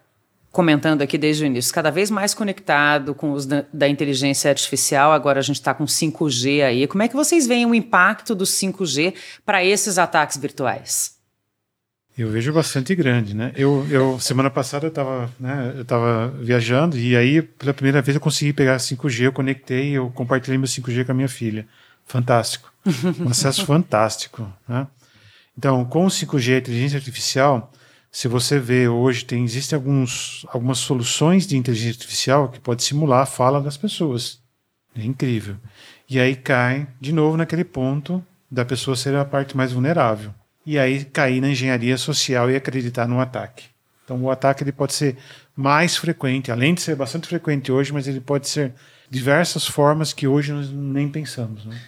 [0.51, 5.13] comentando aqui desde o início, cada vez mais conectado com os da, da inteligência artificial,
[5.13, 6.87] agora a gente está com 5G aí.
[6.87, 11.17] Como é que vocês veem o impacto do 5G para esses ataques virtuais?
[12.17, 13.53] Eu vejo bastante grande, né?
[13.55, 18.17] Eu, eu semana passada eu estava, né, eu tava viajando e aí pela primeira vez
[18.17, 21.65] eu consegui pegar 5G, eu conectei, eu compartilhei meu 5G com a minha filha.
[22.09, 22.73] Fantástico.
[23.21, 24.51] Um acesso fantástico.
[24.67, 24.87] Né?
[25.57, 27.71] Então, com o 5G, a inteligência artificial,
[28.11, 33.23] se você vê hoje, tem, existem alguns, algumas soluções de inteligência artificial que pode simular
[33.23, 34.41] a fala das pessoas.
[34.97, 35.57] É incrível.
[36.09, 40.33] E aí cai de novo naquele ponto da pessoa ser a parte mais vulnerável.
[40.65, 43.67] E aí cair na engenharia social e acreditar no ataque.
[44.05, 45.17] Então o ataque ele pode ser
[45.55, 48.73] mais frequente, além de ser bastante frequente hoje, mas ele pode ser
[49.11, 51.65] diversas formas que hoje nós nem pensamos.
[51.67, 51.79] Né?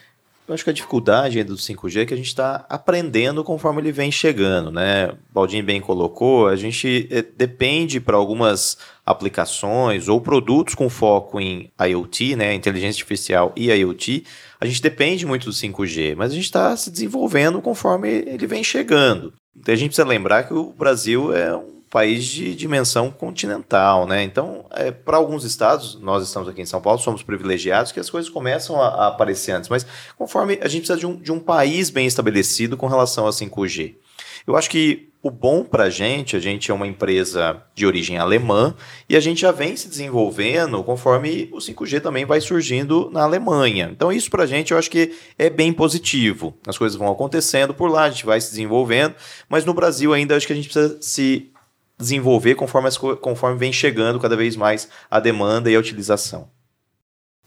[0.50, 3.92] Eu acho que a dificuldade do 5G é que a gente está aprendendo conforme ele
[3.92, 5.12] vem chegando, né?
[5.32, 8.76] Baldinho bem colocou, a gente eh, depende para algumas
[9.06, 12.52] aplicações ou produtos com foco em IoT, né?
[12.52, 14.24] Inteligência artificial e IoT,
[14.60, 18.64] a gente depende muito do 5G, mas a gente está se desenvolvendo conforme ele vem
[18.64, 19.32] chegando.
[19.56, 24.22] Então a gente precisa lembrar que o Brasil é um país de dimensão continental, né?
[24.22, 28.08] Então, é, para alguns estados, nós estamos aqui em São Paulo, somos privilegiados que as
[28.08, 29.84] coisas começam a, a aparecer antes, mas
[30.16, 33.96] conforme a gente precisa de um, de um país bem estabelecido com relação a 5G.
[34.46, 38.16] Eu acho que o bom para a gente, a gente é uma empresa de origem
[38.16, 38.74] alemã
[39.08, 43.90] e a gente já vem se desenvolvendo conforme o 5G também vai surgindo na Alemanha.
[43.92, 46.56] Então, isso para a gente eu acho que é bem positivo.
[46.66, 49.14] As coisas vão acontecendo por lá, a gente vai se desenvolvendo,
[49.48, 51.50] mas no Brasil ainda acho que a gente precisa se
[52.00, 56.48] desenvolver conforme, as, conforme vem chegando cada vez mais a demanda e a utilização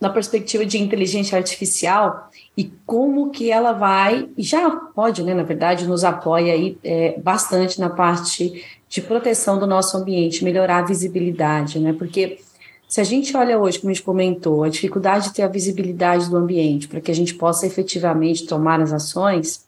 [0.04, 5.44] na perspectiva de inteligência artificial e como que ela vai, e já pode, né, na
[5.44, 10.86] verdade, nos apoia aí é, bastante na parte de proteção do nosso ambiente, melhorar a
[10.86, 12.40] visibilidade, né, porque
[12.86, 16.30] se a gente olha hoje, como a gente comentou, a dificuldade de ter a visibilidade
[16.30, 19.66] do ambiente para que a gente possa efetivamente tomar as ações,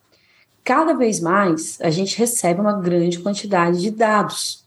[0.65, 4.64] cada vez mais a gente recebe uma grande quantidade de dados.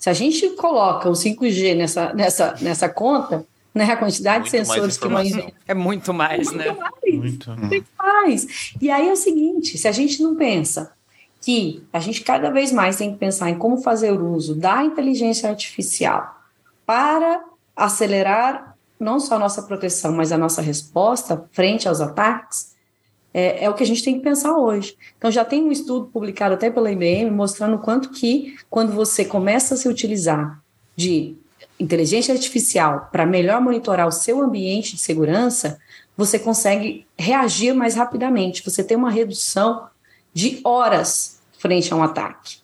[0.00, 3.84] Se a gente coloca o 5G nessa, nessa, nessa conta, né?
[3.84, 5.22] A quantidade muito de sensores que uma
[5.68, 6.72] É muito mais, muito né?
[6.72, 7.50] Mais, muito.
[7.50, 8.72] muito mais.
[8.80, 10.92] E aí é o seguinte: se a gente não pensa
[11.40, 14.82] que a gente cada vez mais tem que pensar em como fazer o uso da
[14.82, 16.42] inteligência artificial
[16.84, 17.44] para
[17.76, 22.69] acelerar não só a nossa proteção, mas a nossa resposta frente aos ataques,
[23.32, 24.96] é, é, o que a gente tem que pensar hoje.
[25.16, 29.74] Então, já tem um estudo publicado até pela IBM mostrando quanto que, quando você começa
[29.74, 30.62] a se utilizar
[30.96, 31.36] de
[31.78, 35.78] inteligência artificial para melhor monitorar o seu ambiente de segurança,
[36.16, 38.64] você consegue reagir mais rapidamente.
[38.64, 39.88] Você tem uma redução
[40.32, 42.58] de horas frente a um ataque.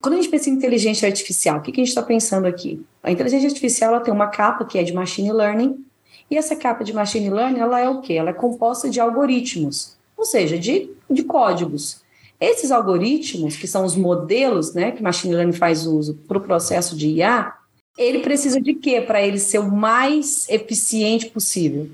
[0.00, 2.84] Quando a gente pensa em inteligência artificial, o que, que a gente está pensando aqui?
[3.02, 5.84] A inteligência artificial ela tem uma capa que é de machine learning,
[6.30, 8.14] e essa capa de machine learning ela é o quê?
[8.14, 12.02] Ela é composta de algoritmos, ou seja, de, de códigos.
[12.40, 16.96] Esses algoritmos, que são os modelos né, que machine learning faz uso para o processo
[16.96, 17.54] de IA,
[17.96, 21.88] ele precisa de quê para ele ser o mais eficiente possível?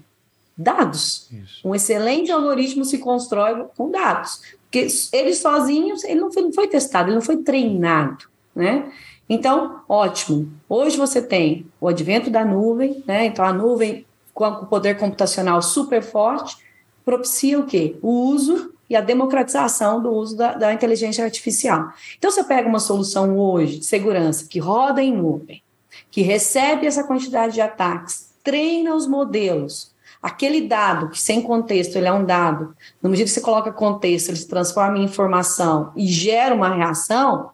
[0.57, 1.29] Dados.
[1.33, 1.66] Isso.
[1.66, 4.43] Um excelente algoritmo se constrói com dados.
[4.64, 8.93] Porque ele sozinho, ele não foi, não foi testado, ele não foi treinado, né?
[9.29, 10.53] Então, ótimo.
[10.68, 13.25] Hoje você tem o advento da nuvem, né?
[13.25, 14.05] Então, a nuvem
[14.35, 16.64] com o poder computacional super forte
[17.05, 17.97] propicia o quê?
[18.03, 21.93] O uso e a democratização do uso da, da inteligência artificial.
[22.19, 25.63] Então, você pega uma solução hoje de segurança que roda em nuvem,
[26.11, 29.93] que recebe essa quantidade de ataques, treina os modelos.
[30.23, 34.31] Aquele dado, que sem contexto ele é um dado, no medida que você coloca contexto,
[34.31, 37.51] ele se transforma em informação e gera uma reação,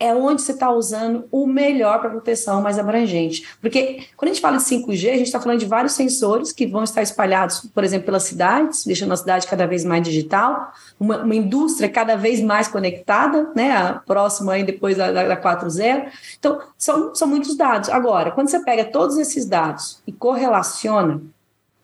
[0.00, 3.46] é onde você está usando o melhor para proteção mais abrangente.
[3.60, 6.66] Porque quando a gente fala de 5G, a gente está falando de vários sensores que
[6.66, 11.22] vão estar espalhados, por exemplo, pelas cidades, deixando a cidade cada vez mais digital, uma,
[11.22, 16.10] uma indústria cada vez mais conectada, né, a próxima aí depois da, da, da 4.0.
[16.38, 17.90] Então, são, são muitos dados.
[17.90, 21.20] Agora, quando você pega todos esses dados e correlaciona,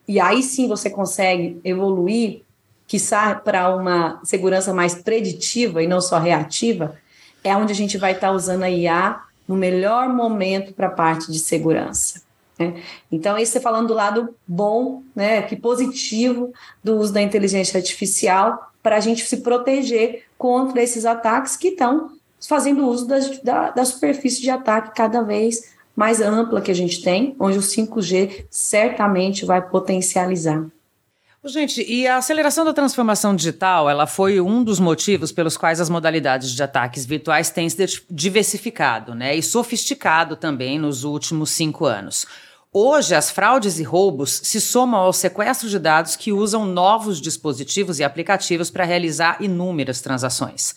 [0.08, 2.40] e aí sim você consegue evoluir,
[2.86, 6.96] quiçá para uma segurança mais preditiva e não só reativa,
[7.46, 10.90] é onde a gente vai estar tá usando a IA no melhor momento para a
[10.90, 12.22] parte de segurança.
[12.58, 12.82] Né?
[13.10, 18.72] Então, isso é falando do lado bom, né, que positivo do uso da inteligência artificial
[18.82, 22.12] para a gente se proteger contra esses ataques que estão
[22.46, 27.02] fazendo uso das, da, da superfície de ataque cada vez mais ampla que a gente
[27.02, 30.64] tem, onde o 5G certamente vai potencializar.
[31.48, 35.88] Gente, e a aceleração da transformação digital, ela foi um dos motivos pelos quais as
[35.88, 42.26] modalidades de ataques virtuais têm se diversificado, né, e sofisticado também nos últimos cinco anos.
[42.72, 48.00] Hoje, as fraudes e roubos se somam ao sequestro de dados que usam novos dispositivos
[48.00, 50.74] e aplicativos para realizar inúmeras transações.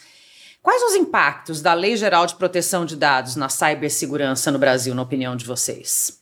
[0.61, 5.01] Quais os impactos da Lei Geral de Proteção de Dados na cibersegurança no Brasil, na
[5.01, 6.19] opinião de vocês?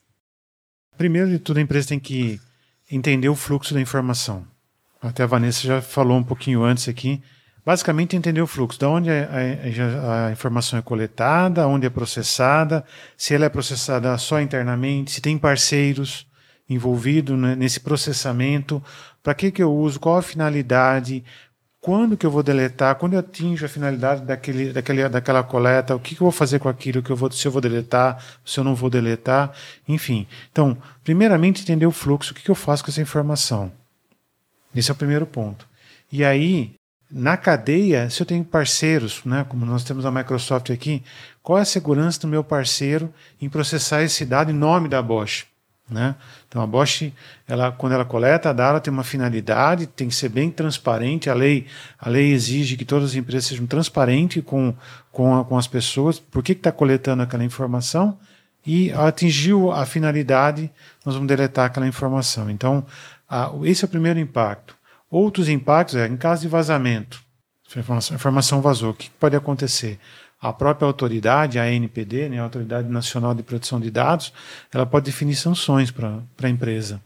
[0.97, 2.39] Primeiro de tudo, a empresa tem que
[2.89, 4.45] entender o fluxo da informação.
[5.01, 7.21] Até a Vanessa já falou um pouquinho antes aqui.
[7.65, 12.83] Basicamente, entender o fluxo, de onde a, a, a, informação é coletada, onde é processada,
[13.17, 16.25] se ela é processada só internamente, se tem parceiros
[16.69, 18.81] envolvidos né, nesse processamento,
[19.21, 21.23] para que, que eu uso, qual a finalidade,
[21.79, 25.99] quando que eu vou deletar, quando eu atinjo a finalidade daquele, daquele, daquela coleta, o
[25.99, 28.59] que, que eu vou fazer com aquilo, que eu vou, se eu vou deletar, se
[28.59, 29.51] eu não vou deletar,
[29.87, 30.27] enfim.
[30.51, 33.71] Então, primeiramente, entender o fluxo, o que, que eu faço com essa informação.
[34.75, 35.67] Esse é o primeiro ponto.
[36.11, 36.73] E aí,
[37.09, 41.03] na cadeia, se eu tenho parceiros, né, como nós temos a Microsoft aqui,
[41.41, 45.45] qual é a segurança do meu parceiro em processar esse dado em nome da Bosch?
[45.89, 46.15] Né?
[46.47, 47.11] Então a Bosch,
[47.47, 51.29] ela, quando ela coleta a dado, ela tem uma finalidade, tem que ser bem transparente.
[51.29, 51.65] A lei,
[51.99, 54.73] a lei exige que todas as empresas sejam transparentes com,
[55.11, 58.17] com, a, com as pessoas, por que está coletando aquela informação,
[58.65, 60.69] e atingiu a finalidade,
[61.05, 62.49] nós vamos deletar aquela informação.
[62.49, 62.85] Então,
[63.29, 64.75] a, esse é o primeiro impacto.
[65.09, 67.21] Outros impactos é em caso de vazamento.
[67.75, 68.91] A informação, a informação vazou.
[68.91, 69.99] O que pode acontecer?
[70.49, 74.31] A própria autoridade, a ANPD, né, a Autoridade Nacional de Proteção de Dados,
[74.73, 77.01] ela pode definir sanções para a empresa.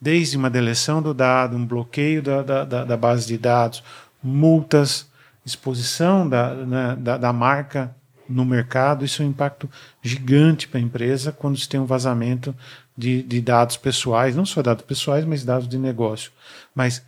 [0.00, 3.82] Desde uma deleção do dado, um bloqueio da, da, da base de dados,
[4.22, 5.06] multas,
[5.44, 7.94] exposição da, né, da, da marca
[8.28, 9.70] no mercado, isso é um impacto
[10.02, 12.54] gigante para a empresa quando se tem um vazamento
[12.96, 16.32] de, de, dados pessoais, não só dados pessoais, mas dados de negócio.
[16.74, 17.02] Mas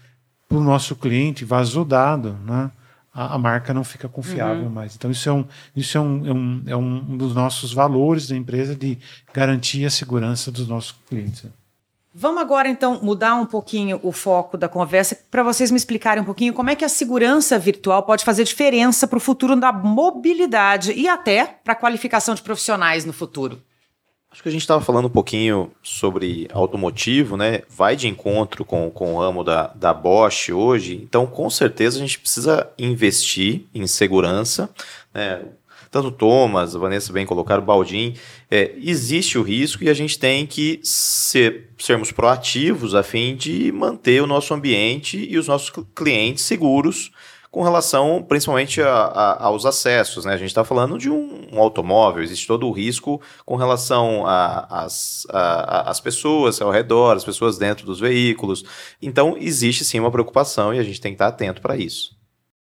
[0.48, 2.70] para o nosso cliente, vazou dado, né?
[3.18, 4.70] A, a marca não fica confiável uhum.
[4.70, 4.94] mais.
[4.94, 5.44] Então, isso, é um,
[5.74, 8.96] isso é, um, é, um, é um dos nossos valores da empresa de
[9.34, 11.44] garantir a segurança dos nossos clientes.
[12.14, 16.26] Vamos agora então mudar um pouquinho o foco da conversa para vocês me explicarem um
[16.26, 20.92] pouquinho como é que a segurança virtual pode fazer diferença para o futuro da mobilidade
[20.92, 23.60] e até para a qualificação de profissionais no futuro.
[24.30, 27.62] Acho que a gente estava falando um pouquinho sobre automotivo, né?
[27.68, 31.00] Vai de encontro com, com o amo da, da Bosch hoje.
[31.02, 34.68] Então, com certeza, a gente precisa investir em segurança.
[35.14, 35.42] Né?
[35.90, 38.14] Tanto Thomas, a Vanessa bem colocaram, o Baldin.
[38.50, 43.72] É, existe o risco e a gente tem que ser, sermos proativos a fim de
[43.72, 47.10] manter o nosso ambiente e os nossos clientes seguros
[47.50, 50.24] com relação principalmente a, a, aos acessos.
[50.24, 50.34] Né?
[50.34, 56.00] A gente está falando de um, um, automóvel, existe todo o risco com relação às
[56.02, 58.64] pessoas ao redor, as pessoas dentro dos veículos.
[59.00, 62.16] Então, existe sim uma preocupação e a gente tem que estar atento para isso.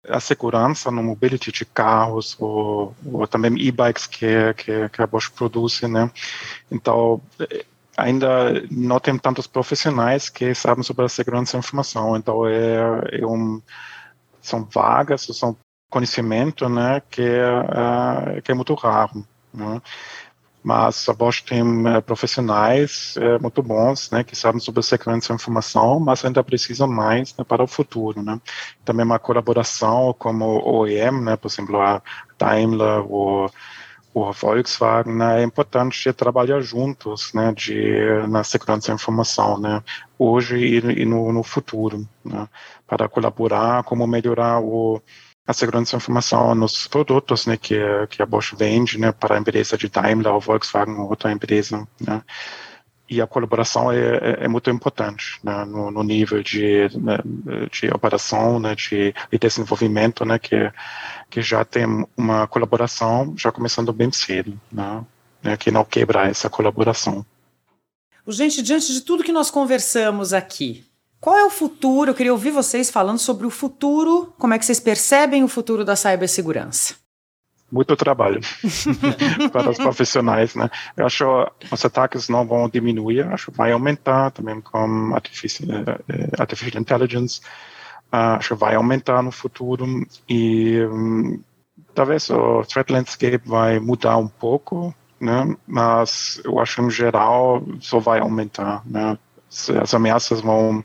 [0.07, 5.29] A segurança no mobility de carros ou, ou também e-bikes que, que, que a Bosch
[5.29, 6.09] produz, né?
[6.71, 7.21] Então,
[7.95, 12.17] ainda não tem tantos profissionais que sabem sobre a segurança da informação.
[12.17, 13.61] Então, é, é um
[14.41, 15.55] são vagas, são
[15.89, 19.25] conhecimento, né, que é, uh, que é muito raro.
[19.53, 19.81] Né?
[20.63, 25.35] Mas a Bosch tem uh, profissionais uh, muito bons, né, que sabem sobre segurança da
[25.35, 28.39] informação, mas ainda precisam mais né, para o futuro, né.
[28.85, 32.01] Também uma colaboração como o OEM, né, por exemplo, a
[32.39, 33.51] Daimler ou
[34.13, 39.81] o Volkswagen, né, é importante trabalhar juntos, né, de, na segurança da informação, né,
[40.19, 42.47] hoje e, e no, no, futuro, né,
[42.85, 45.01] para colaborar, como melhorar o,
[45.47, 49.39] a segurança da informação nos produtos, né, que, que a Bosch vende, né, para a
[49.39, 52.21] empresa de Daimler ou Volkswagen ou outra empresa, né,
[53.11, 57.17] e a colaboração é, é, é muito importante né, no, no, nível de, né,
[57.69, 60.71] de operação, né, de, de, desenvolvimento, né, que,
[61.31, 65.03] que já tem uma colaboração já começando bem cedo, né,
[65.41, 67.25] né, que não quebra essa colaboração.
[68.27, 70.85] Gente, diante de tudo que nós conversamos aqui,
[71.19, 72.11] qual é o futuro?
[72.11, 75.83] Eu queria ouvir vocês falando sobre o futuro, como é que vocês percebem o futuro
[75.85, 77.01] da cibersegurança
[77.71, 78.41] muito trabalho
[79.51, 80.69] para os profissionais, né?
[80.97, 81.25] Eu acho
[81.57, 85.69] que os ataques não vão diminuir, acho que vai aumentar também com artificial,
[86.09, 87.39] eh, artificial intelligence,
[88.11, 89.85] acho que vai aumentar no futuro
[90.27, 91.41] e um,
[91.93, 95.55] talvez o threat landscape vai mudar um pouco, né?
[95.67, 99.17] Mas eu acho que, em geral só vai aumentar, né?
[99.81, 100.81] as ameaças vão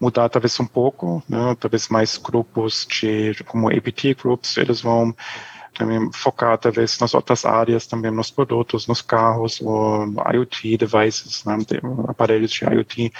[0.00, 1.56] mudar talvez um pouco, né?
[1.58, 5.14] talvez mais grupos de como APT groups eles vão
[5.78, 11.56] também focar talvez nas outras áreas, também nos produtos, nos carros, ou IoT devices, né,
[12.08, 13.12] aparelhos de IoT.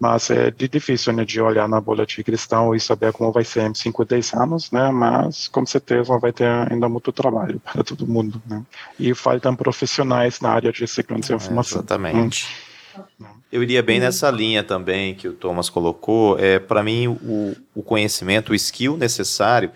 [0.00, 3.70] Mas é difícil né, de olhar na bola de cristal e saber como vai ser
[3.70, 4.90] em 5, 10 anos, né?
[4.90, 8.62] Mas com certeza vai ter ainda muito trabalho para todo mundo, né?
[8.98, 11.80] E faltam profissionais na área de segurança e informação.
[11.80, 12.48] exatamente.
[13.20, 13.26] Hum.
[13.52, 16.38] Eu iria bem nessa linha também que o Thomas colocou.
[16.38, 19.70] É, para mim, o, o conhecimento, o skill necessário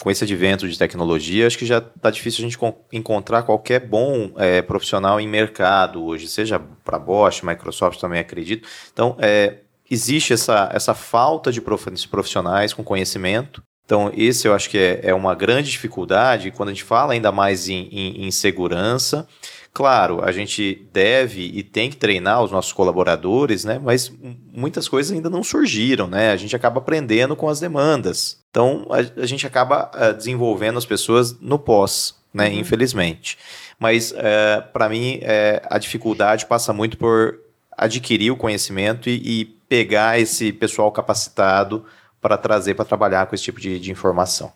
[0.00, 2.58] com esse advento de tecnologia, acho que já está difícil a gente
[2.92, 8.68] encontrar qualquer bom é, profissional em mercado hoje, seja para Bosch, Microsoft também acredito.
[8.92, 9.58] Então, é,
[9.90, 13.62] existe essa, essa falta de profissionais com conhecimento.
[13.84, 17.32] Então, esse eu acho que é, é uma grande dificuldade quando a gente fala ainda
[17.32, 19.26] mais em, em, em segurança.
[19.72, 23.78] Claro, a gente deve e tem que treinar os nossos colaboradores, né?
[23.78, 24.12] Mas
[24.52, 26.32] muitas coisas ainda não surgiram, né?
[26.32, 28.40] A gente acaba aprendendo com as demandas.
[28.50, 32.48] Então, a, a gente acaba uh, desenvolvendo as pessoas no pós, né?
[32.48, 32.58] Uhum.
[32.58, 33.38] Infelizmente.
[33.78, 37.38] Mas, uh, eh, para mim, uh, a dificuldade passa muito por
[37.70, 41.84] adquirir o conhecimento e, e pegar esse pessoal capacitado
[42.20, 44.52] para trazer para trabalhar com esse tipo de, de informação.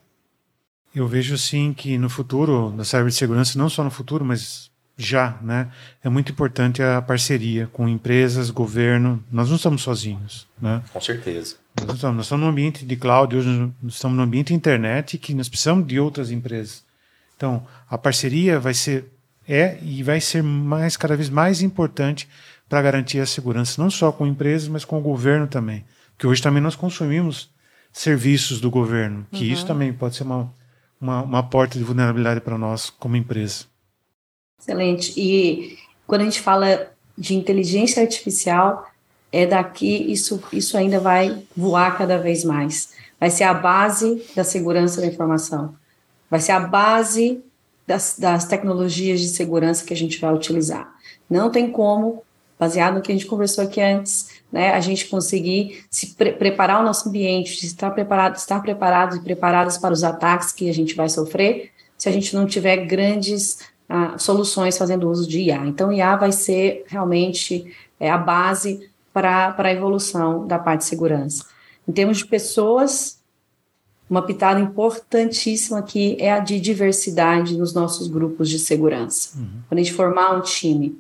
[0.93, 4.72] Eu vejo sim que no futuro da cibersegurança, não só no futuro, mas
[5.05, 5.71] já, né?
[6.03, 9.23] É muito importante a parceria com empresas, governo.
[9.31, 10.83] Nós não estamos sozinhos, né?
[10.93, 11.57] Com certeza.
[11.87, 13.49] Nós estamos, nós estamos no ambiente de cloud, hoje
[13.83, 16.85] nós estamos no ambiente internet que nós precisamos de outras empresas.
[17.37, 19.07] Então, a parceria vai ser
[19.49, 22.29] é e vai ser mais cada vez mais importante
[22.69, 25.85] para garantir a segurança, não só com empresas, mas com o governo também.
[26.13, 27.51] Porque hoje também nós consumimos
[27.93, 29.53] serviços do governo, que uhum.
[29.53, 30.53] isso também pode ser uma,
[31.01, 33.65] uma, uma porta de vulnerabilidade para nós como empresa.
[34.63, 35.13] Excelente.
[35.21, 38.89] E quando a gente fala de inteligência artificial,
[39.33, 42.91] é daqui, isso, isso ainda vai voar cada vez mais.
[43.19, 45.75] Vai ser a base da segurança da informação.
[46.31, 47.43] Vai ser a base
[47.87, 50.93] das, das tecnologias de segurança que a gente vai utilizar.
[51.29, 52.23] Não tem como,
[52.59, 56.81] baseado no que a gente conversou aqui antes, né, a gente conseguir se pre preparar
[56.81, 60.95] o nosso ambiente, estar preparado, estar preparados e preparadas para os ataques que a gente
[60.95, 63.59] vai sofrer, se a gente não tiver grandes
[63.89, 65.67] ah, soluções fazendo uso de IA.
[65.67, 71.45] Então, IA vai ser realmente é, a base para a evolução da parte de segurança.
[71.87, 73.21] Em termos de pessoas,
[74.09, 79.39] uma pitada importantíssima aqui é a de diversidade nos nossos grupos de segurança.
[79.39, 79.49] Uhum.
[79.69, 80.99] Quando a gente formar um time,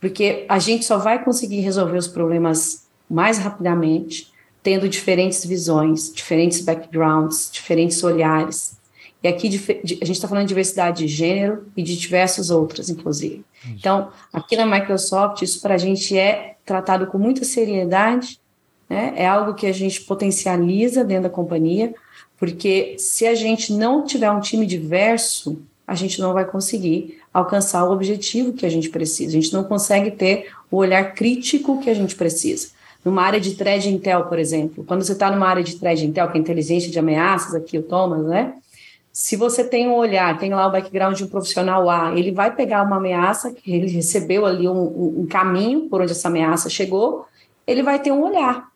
[0.00, 4.32] porque a gente só vai conseguir resolver os problemas mais rapidamente
[4.62, 8.78] tendo diferentes visões, diferentes backgrounds, diferentes olhares.
[9.24, 13.42] E aqui a gente está falando de diversidade de gênero e de diversas outras, inclusive.
[13.64, 13.74] Isso.
[13.78, 18.38] Então, aqui na Microsoft, isso para a gente é tratado com muita seriedade,
[18.86, 19.14] né?
[19.16, 21.94] é algo que a gente potencializa dentro da companhia,
[22.36, 27.82] porque se a gente não tiver um time diverso, a gente não vai conseguir alcançar
[27.84, 29.30] o objetivo que a gente precisa.
[29.30, 32.68] A gente não consegue ter o olhar crítico que a gente precisa.
[33.02, 36.30] Numa área de thread intel, por exemplo, quando você está numa área de thread intel,
[36.30, 38.54] que é inteligência de ameaças, aqui o Thomas, né?
[39.16, 42.52] Se você tem um olhar, tem lá o background de um profissional A, ele vai
[42.52, 47.24] pegar uma ameaça, que ele recebeu ali um, um, caminho por onde essa ameaça chegou,
[47.64, 48.72] ele vai ter um olhar.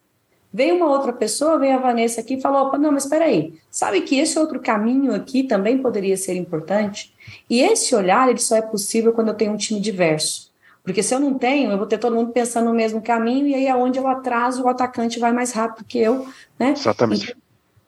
[0.54, 3.52] Veio uma outra pessoa, veio a Vanessa aqui e falou: opa, não, mas espera aí,
[3.68, 7.12] sabe que esse outro caminho aqui também poderia ser importante?
[7.50, 10.52] E esse olhar, ele só é possível quando eu tenho um time diverso.
[10.84, 13.56] Porque se eu não tenho, eu vou ter todo mundo pensando no mesmo caminho, e
[13.56, 16.74] aí aonde eu atraso, o atacante vai mais rápido que eu, né?
[16.76, 17.36] Exatamente.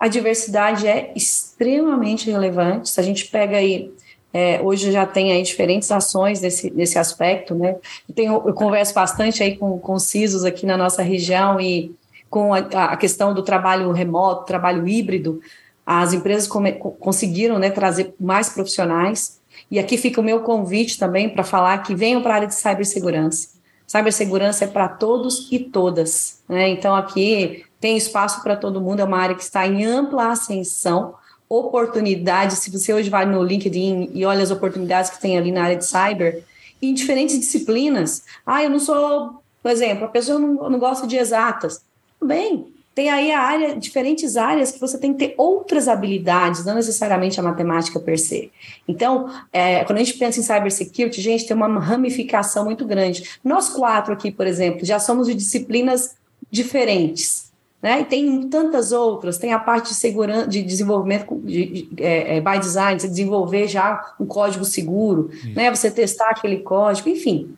[0.00, 2.88] A diversidade é extremamente relevante.
[2.88, 3.92] Se a gente pega aí
[4.32, 7.76] é, hoje já tem aí diferentes ações nesse, nesse aspecto, né?
[8.08, 11.94] Eu, tenho, eu converso bastante aí com, com CISOs aqui na nossa região e
[12.28, 15.40] com a, a questão do trabalho remoto, trabalho híbrido,
[15.84, 19.40] as empresas come, conseguiram né, trazer mais profissionais.
[19.68, 22.54] E aqui fica o meu convite também para falar que venham para a área de
[22.54, 23.48] cibersegurança.
[23.84, 26.40] Cibersegurança é para todos e todas.
[26.48, 26.68] Né?
[26.68, 31.14] Então, aqui tem espaço para todo mundo, é uma área que está em ampla ascensão,
[31.48, 32.58] oportunidades.
[32.58, 35.76] Se você hoje vai no LinkedIn e olha as oportunidades que tem ali na área
[35.76, 36.44] de cyber,
[36.80, 38.22] em diferentes disciplinas.
[38.46, 41.82] Ah, eu não sou, por exemplo, a pessoa não, não gosta de exatas
[42.22, 42.66] bem.
[42.94, 47.38] Tem aí a área, diferentes áreas que você tem que ter outras habilidades, não necessariamente
[47.38, 48.50] a matemática per se.
[48.86, 53.38] Então, é, quando a gente pensa em cybersecurity, gente, tem uma ramificação muito grande.
[53.44, 56.16] Nós quatro aqui, por exemplo, já somos de disciplinas
[56.50, 57.49] diferentes.
[57.82, 58.02] Né?
[58.02, 62.40] E tem tantas outras, tem a parte de segurança, de desenvolvimento de, de, é, é,
[62.40, 65.74] by design, você desenvolver já um código seguro, né?
[65.74, 67.54] Você testar aquele código, enfim,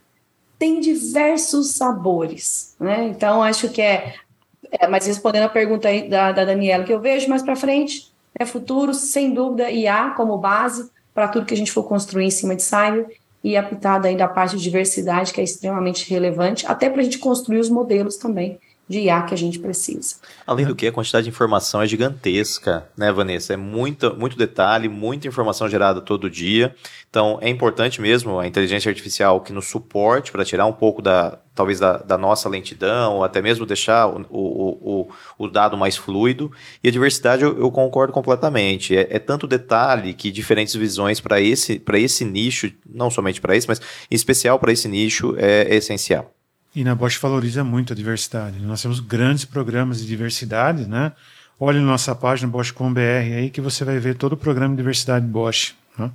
[0.61, 3.09] tem diversos sabores, né?
[3.09, 4.15] Então acho que é
[4.73, 8.11] é, mas respondendo a pergunta aí da, da Daniela, que eu vejo mais para frente,
[8.39, 12.31] é futuro, sem dúvida, IA como base para tudo que a gente for construir em
[12.31, 13.07] cima de cyber
[13.45, 17.19] e apitado ainda a parte de diversidade, que é extremamente relevante, até para a gente
[17.19, 18.59] construir os modelos também
[18.93, 20.17] de IA que a gente precisa.
[20.47, 23.55] Além do que, a quantidade de informação é gigantesca, né, Vanessa?
[23.55, 26.75] É muito, muito detalhe, muita informação gerada todo dia.
[27.09, 31.39] Então, é importante mesmo a inteligência artificial que nos suporte para tirar um pouco da,
[31.55, 35.97] talvez, da, da, nossa lentidão, ou até mesmo deixar o, o, o, o dado mais
[35.97, 36.53] fluido.
[36.85, 38.95] E a diversidade, eu, eu concordo completamente.
[38.95, 43.67] É, é, tanto detalhe que diferentes visões para esse, esse nicho, não somente para esse,
[43.67, 43.81] mas
[44.11, 46.31] em especial para esse nicho, é, é essencial.
[46.75, 48.59] E na Bosch valoriza muito a diversidade.
[48.61, 51.13] Nós temos grandes programas de diversidade, né?
[51.61, 55.27] Olhe na nossa página Bosch.com.br aí que você vai ver todo o programa de diversidade
[55.27, 55.75] Bosch.
[55.99, 56.11] Né?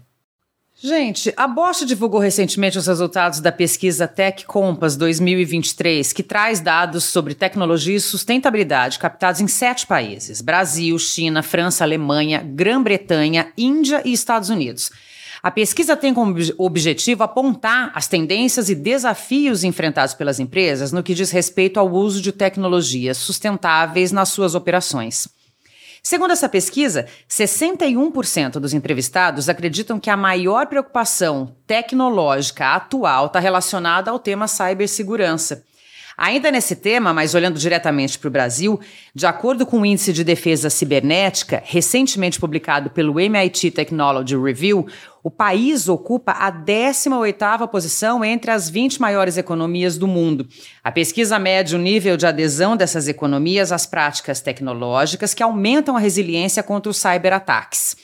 [0.79, 7.03] Gente, a Bosch divulgou recentemente os resultados da pesquisa Tech Compass 2023, que traz dados
[7.03, 14.11] sobre tecnologia e sustentabilidade captados em sete países: Brasil, China, França, Alemanha, Grã-Bretanha, Índia e
[14.11, 14.91] Estados Unidos.
[15.41, 21.13] A pesquisa tem como objetivo apontar as tendências e desafios enfrentados pelas empresas no que
[21.13, 25.27] diz respeito ao uso de tecnologias sustentáveis nas suas operações.
[26.01, 34.09] Segundo essa pesquisa, 61% dos entrevistados acreditam que a maior preocupação tecnológica atual está relacionada
[34.09, 35.65] ao tema cibersegurança.
[36.17, 38.79] Ainda nesse tema, mas olhando diretamente para o Brasil,
[39.13, 44.87] de acordo com o Índice de Defesa Cibernética, recentemente publicado pelo MIT Technology Review,
[45.27, 50.47] o país ocupa a 18ª posição entre as 20 maiores economias do mundo.
[50.81, 55.99] A pesquisa mede o nível de adesão dessas economias às práticas tecnológicas que aumentam a
[55.99, 57.97] resiliência contra os cyberataques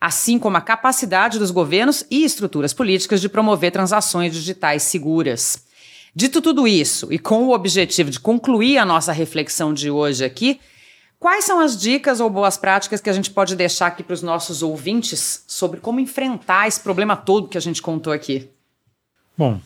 [0.00, 5.64] assim como a capacidade dos governos e estruturas políticas de promover transações digitais seguras.
[6.14, 10.60] Dito tudo isso, e com o objetivo de concluir a nossa reflexão de hoje aqui,
[11.18, 14.22] quais são as dicas ou boas práticas que a gente pode deixar aqui para os
[14.22, 18.50] nossos ouvintes sobre como enfrentar esse problema todo que a gente contou aqui?
[19.36, 19.60] Bom,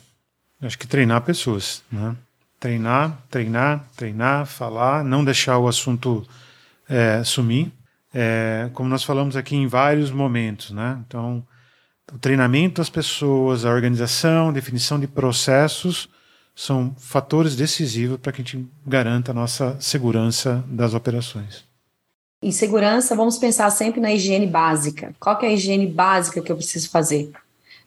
[0.61, 2.17] acho que treinar pessoas, né?
[2.59, 6.27] Treinar, treinar, treinar, falar, não deixar o assunto
[6.89, 7.73] é, sumir.
[8.15, 10.99] É, como nós falamos aqui em vários momentos, né?
[11.07, 11.45] Então,
[12.13, 16.09] o treinamento das pessoas, a organização, definição de processos
[16.55, 21.65] são fatores decisivos para que a gente garanta a nossa segurança das operações.
[22.43, 25.15] Em segurança, vamos pensar sempre na higiene básica.
[25.19, 27.31] Qual é a higiene básica que eu preciso fazer?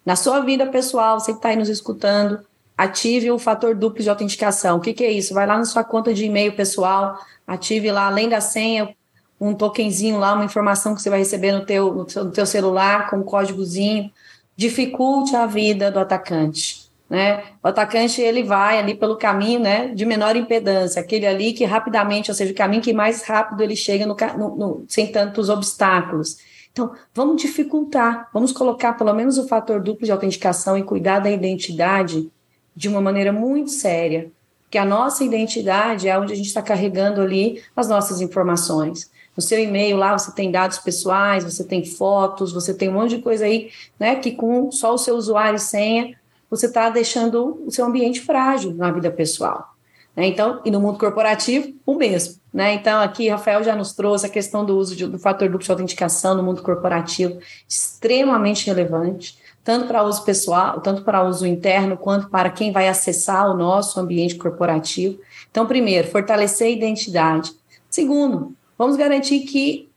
[0.05, 2.39] Na sua vida pessoal, você que está aí nos escutando,
[2.77, 4.77] ative o fator duplo de autenticação.
[4.77, 5.33] O que, que é isso?
[5.33, 8.95] Vai lá na sua conta de e-mail pessoal, ative lá, além da senha,
[9.39, 13.17] um tokenzinho lá, uma informação que você vai receber no teu, no teu, celular, com
[13.17, 14.09] um códigozinho.
[14.55, 17.43] Dificulte a vida do atacante né?
[17.63, 22.31] O atacante ele vai ali pelo caminho, né, de menor impedância, aquele ali que rapidamente,
[22.31, 26.37] ou seja, o caminho que mais rápido ele chega no, no, no, sem tantos obstáculos.
[26.71, 31.31] Então, vamos dificultar, vamos colocar pelo menos o fator duplo de autenticação e cuidar da
[31.31, 32.29] identidade
[32.75, 34.29] de uma maneira muito séria,
[34.69, 39.09] que a nossa identidade é onde a gente está carregando ali as nossas informações.
[39.37, 43.15] No seu e-mail lá você tem dados pessoais, você tem fotos, você tem um monte
[43.15, 46.15] de coisa aí, né, que com só o seu usuário e senha
[46.55, 49.75] você está deixando o seu ambiente frágil na vida pessoal.
[50.15, 50.27] Né?
[50.27, 52.35] Então, e no mundo corporativo, o mesmo.
[52.53, 52.73] Né?
[52.73, 55.71] Então, aqui, Rafael já nos trouxe a questão do uso de, do fator duplo de
[55.71, 62.29] autenticação no mundo corporativo, extremamente relevante, tanto para uso pessoal, tanto para uso interno, quanto
[62.29, 65.19] para quem vai acessar o nosso ambiente corporativo.
[65.51, 67.51] Então, primeiro, fortalecer a identidade.
[67.89, 69.89] Segundo, vamos garantir que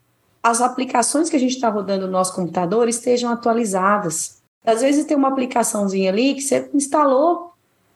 [0.42, 4.37] as aplicações que a gente está rodando no nosso computador estejam atualizadas.
[4.68, 7.54] Às vezes tem uma aplicaçãozinha ali que você instalou,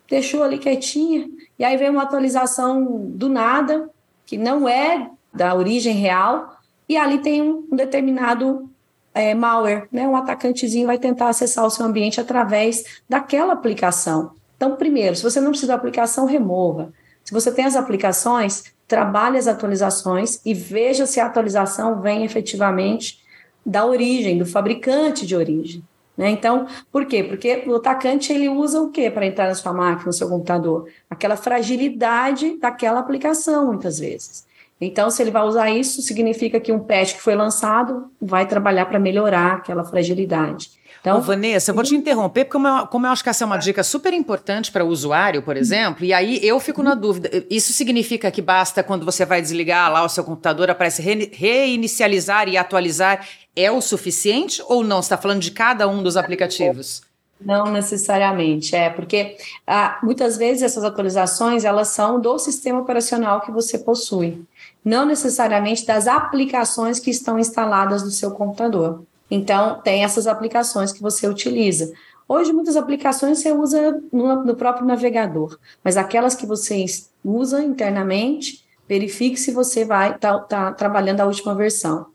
[0.09, 3.91] deixou ali quietinha, e aí vem uma atualização do nada,
[4.25, 6.57] que não é da origem real,
[6.89, 8.71] e ali tem um, determinado
[9.13, 10.09] é, malware, né?
[10.09, 14.33] Um atacantezinho vai tentar acessar o seu ambiente através daquela aplicação.
[14.57, 16.91] Então, primeiro, se você não precisa da aplicação, remova.
[17.23, 23.21] Se você tem as aplicações, trabalhe as atualizações e veja se a atualização vem efetivamente
[23.65, 25.85] da origem, do fabricante de origem.
[26.23, 26.31] Né?
[26.31, 27.25] Então, por quê?
[27.25, 30.89] Porque o atacante ele usa o quê para entrar na sua máquina, no seu computador?
[31.11, 34.47] Aquela fragilidade daquela aplicação, muitas vezes.
[34.81, 38.87] Então, se ele vai usar isso, significa que um patch que foi lançado vai trabalhar
[38.87, 40.71] para melhorar aquela fragilidade.
[41.03, 43.43] Então, Ô, Vanessa, eu vou te interromper, porque como eu, como eu acho que essa
[43.43, 46.95] é uma dica super importante para o usuário, por exemplo, e aí eu fico na
[46.95, 47.29] dúvida.
[47.51, 52.49] Isso significa que basta, quando você vai desligar lá o seu computador, aparece re, reinicializar
[52.49, 53.27] e atualizar
[53.57, 55.03] é o suficiente ou não?
[55.03, 57.03] Você está falando de cada um dos aplicativos?
[57.45, 59.37] Não necessariamente, é porque
[59.67, 64.45] ah, muitas vezes essas atualizações elas são do sistema operacional que você possui,
[64.85, 69.03] não necessariamente das aplicações que estão instaladas no seu computador.
[69.35, 71.91] Então, tem essas aplicações que você utiliza.
[72.29, 76.85] Hoje, muitas aplicações você usa no, no próprio navegador, mas aquelas que você
[77.25, 82.09] usa internamente, verifique se você vai estar tá, tá trabalhando a última versão.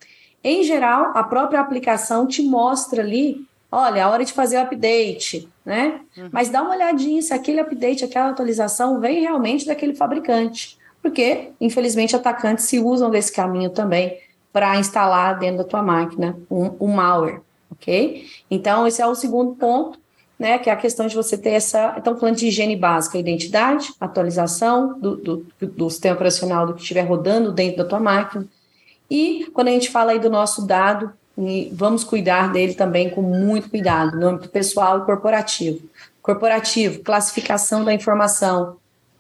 [0.43, 5.49] Em geral, a própria aplicação te mostra ali, olha, a hora de fazer o update,
[5.65, 6.01] né?
[6.15, 6.29] Uhum.
[6.31, 10.77] Mas dá uma olhadinha se aquele update, aquela atualização vem realmente daquele fabricante.
[11.01, 14.19] Porque, infelizmente, atacantes se usam desse caminho também
[14.57, 17.41] para instalar dentro da tua máquina um, um malware,
[17.71, 18.25] ok?
[18.49, 19.99] Então, esse é o segundo ponto,
[20.39, 20.57] né?
[20.57, 21.93] Que é a questão de você ter essa.
[21.95, 27.03] Então, falando de higiene básica, identidade, atualização do, do, do sistema operacional do que estiver
[27.03, 28.47] rodando dentro da tua máquina,
[29.11, 31.13] e quando a gente fala aí do nosso dado,
[31.71, 35.87] vamos cuidar dele também com muito cuidado, no âmbito pessoal e corporativo.
[36.19, 38.77] Corporativo, classificação da informação,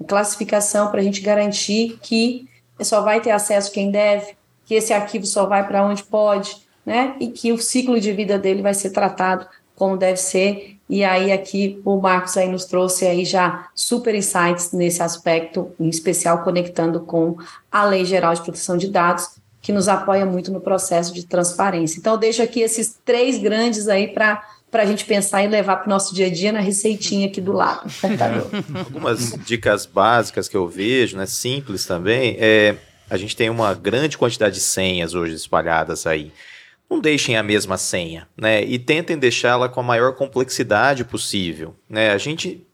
[0.07, 2.49] classificação para a gente garantir que
[2.81, 4.36] só vai ter acesso quem deve,
[4.67, 7.15] que esse arquivo só vai para onde pode, né?
[7.19, 10.77] E que o ciclo de vida dele vai ser tratado como deve ser.
[10.89, 15.87] E aí aqui o Marcos aí nos trouxe aí já super insights nesse aspecto, em
[15.87, 17.37] especial conectando com
[17.71, 19.29] a Lei Geral de Proteção de Dados,
[19.61, 21.99] que nos apoia muito no processo de transparência.
[21.99, 25.85] Então, deixo aqui esses três grandes aí para para a gente pensar e levar para
[25.85, 27.89] o nosso dia a dia na receitinha aqui do lado.
[28.77, 32.75] Algumas dicas básicas que eu vejo, né, simples também, é
[33.09, 36.31] a gente tem uma grande quantidade de senhas hoje espalhadas aí.
[36.89, 38.63] Não deixem a mesma senha, né?
[38.63, 42.11] E tentem deixá-la com a maior complexidade possível, né?
[42.11, 42.65] A gente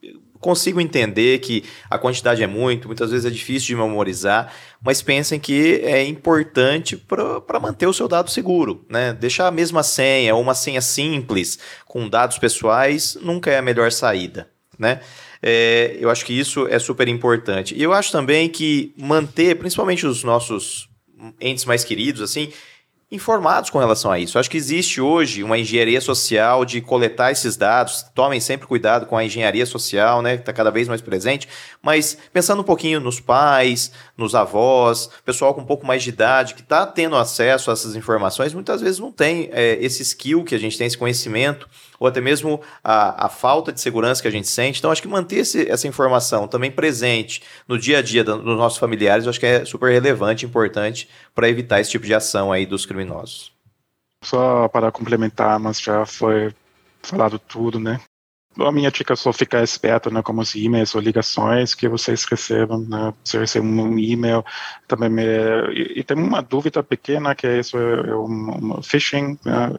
[0.43, 4.53] consigo entender que a quantidade é muito, muitas vezes é difícil de memorizar,
[4.83, 8.85] mas pensem que é importante para manter o seu dado seguro.
[8.89, 9.13] Né?
[9.13, 13.91] Deixar a mesma senha ou uma senha simples com dados pessoais nunca é a melhor
[13.91, 14.49] saída.
[14.77, 14.99] Né?
[15.45, 17.75] É, eu acho que isso é super importante.
[17.75, 20.87] E eu acho também que manter, principalmente os nossos
[21.41, 22.49] entes mais queridos, assim,
[23.11, 24.39] informados com relação a isso.
[24.39, 28.03] Acho que existe hoje uma engenharia social de coletar esses dados.
[28.15, 31.47] Tomem sempre cuidado com a engenharia social, né, que está cada vez mais presente.
[31.81, 36.55] Mas pensando um pouquinho nos pais, nos avós, pessoal com um pouco mais de idade
[36.55, 40.55] que está tendo acesso a essas informações, muitas vezes não tem é, esse skill que
[40.55, 41.69] a gente tem, esse conhecimento
[42.03, 44.77] ou até mesmo a, a falta de segurança que a gente sente.
[44.77, 48.77] Então, acho que manter esse, essa informação também presente no dia a dia dos nossos
[48.77, 52.85] familiares, acho que é super relevante, importante para evitar esse tipo de ação aí dos
[52.85, 53.53] criminosos.
[54.21, 56.53] Só para complementar, mas já foi
[57.01, 58.01] falado tudo, né?
[58.59, 62.23] A minha dica é só ficar esperto, né, como os e-mails ou ligações que vocês
[62.25, 64.45] recebam, né, você recebe um e-mail,
[64.87, 65.23] também me,
[65.73, 69.73] e, e, tem uma dúvida pequena que é isso, é um, um phishing, né,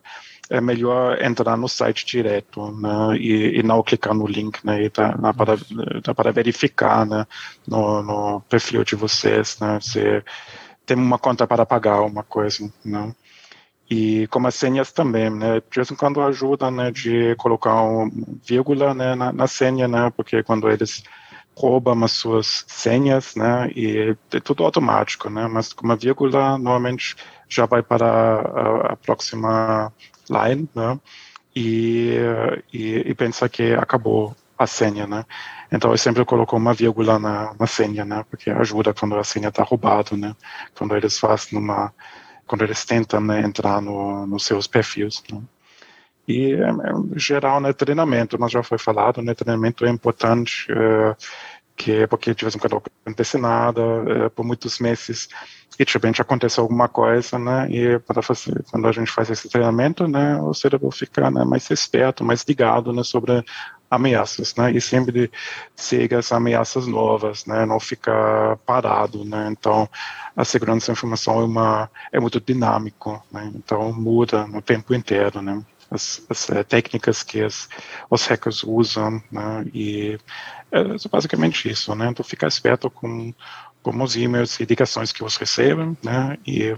[0.51, 5.13] é melhor entrar no site direto né, e, e, não clicar no link, né, tá,
[5.13, 5.57] dá, para,
[6.03, 7.27] dá para verificar né,
[7.67, 10.23] no, no perfil de vocês né, se
[10.85, 12.71] tem uma conta para pagar uma coisa.
[12.85, 13.15] Né.
[13.91, 18.11] E como as senhas também, né, de vez em quando ajuda né, de colocar um
[18.45, 21.03] vírgula né, na, na senha, né, porque quando eles
[21.57, 27.15] roubam as suas senhas, né, e é tudo automático, né, mas com uma vírgula normalmente
[27.49, 29.93] já vai para a, a próxima
[30.31, 30.99] line, né?
[31.55, 32.17] E,
[32.73, 35.25] e, e pensa que acabou a senha, né?
[35.71, 38.25] Então eu sempre coloco uma vírgula na, na senha, né?
[38.29, 40.35] Porque ajuda quando a senha está roubada, né?
[40.77, 41.93] Quando eles fazem uma,
[42.47, 45.41] quando eles tentam né, entrar no, nos seus perfis, né?
[46.27, 51.17] E é, é, geral, né, treinamento, mas já foi falado, né, treinamento é importante, é,
[51.77, 52.83] que é porque de vez em quando
[53.41, 55.29] nada, é, por muitos meses
[55.79, 57.69] e de repente acontece alguma coisa, né?
[57.69, 61.69] E para fazer, quando a gente faz esse treinamento, né, o cérebro fica né, mais
[61.71, 63.45] esperto, mais ligado, né, sobre
[63.91, 64.73] ameaças, né?
[64.73, 65.31] E sempre
[65.75, 67.67] siga as ameaças novas, né?
[67.67, 69.49] Não ficar parado, né?
[69.51, 69.89] Então,
[70.37, 73.51] a segurança da informação é uma é muito dinâmico, né?
[73.55, 75.61] Então muda no tempo inteiro, né?
[75.95, 77.69] As, as uh, técnicas que as,
[78.11, 79.65] os hackers usam, né?
[79.73, 80.19] E
[80.73, 82.09] é basicamente isso, né?
[82.09, 83.33] Então, ficar esperto com
[83.85, 86.75] como os e-mails e ligações que você recebe, né, e,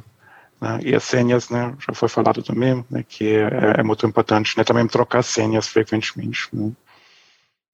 [0.60, 4.58] né, e as senhas, né, já foi falado também, né, que é, é muito importante,
[4.58, 6.48] né, também trocar senhas frequentemente.
[6.52, 6.72] Né.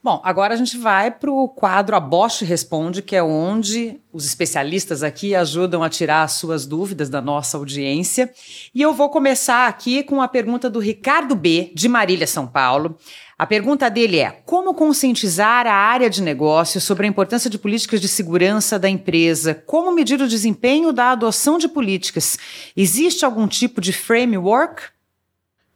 [0.05, 4.27] Bom, agora a gente vai para o quadro A Bosch Responde, que é onde os
[4.27, 8.29] especialistas aqui ajudam a tirar as suas dúvidas da nossa audiência.
[8.75, 12.99] E eu vou começar aqui com a pergunta do Ricardo B, de Marília, São Paulo.
[13.39, 18.01] A pergunta dele é: como conscientizar a área de negócio sobre a importância de políticas
[18.01, 19.55] de segurança da empresa?
[19.55, 22.37] Como medir o desempenho da adoção de políticas?
[22.77, 24.83] Existe algum tipo de framework?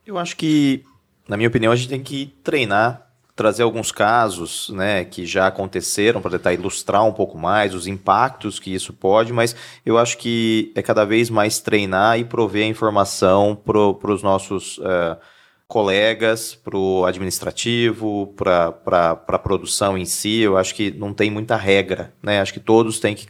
[0.05, 0.85] Eu acho que,
[1.28, 3.06] na minha opinião, a gente tem que treinar,
[3.36, 8.58] trazer alguns casos né, que já aconteceram para tentar ilustrar um pouco mais os impactos
[8.58, 9.54] que isso pode, mas
[9.84, 14.78] eu acho que é cada vez mais treinar e prover a informação para os nossos.
[14.78, 15.16] Uh,
[15.68, 20.38] colegas, para o administrativo, para a produção em si.
[20.40, 22.40] Eu acho que não tem muita regra, né?
[22.40, 23.26] Acho que todos têm que,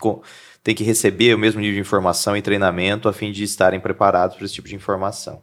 [0.62, 4.36] têm que receber o mesmo nível de informação e treinamento a fim de estarem preparados
[4.36, 5.42] para esse tipo de informação.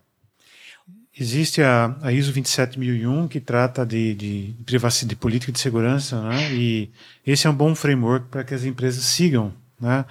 [1.18, 6.52] Existe a, a ISO 27001 que trata de, de, privacidade, de política de segurança, né?
[6.52, 6.90] E
[7.26, 10.06] esse é um bom framework para que as empresas sigam, né?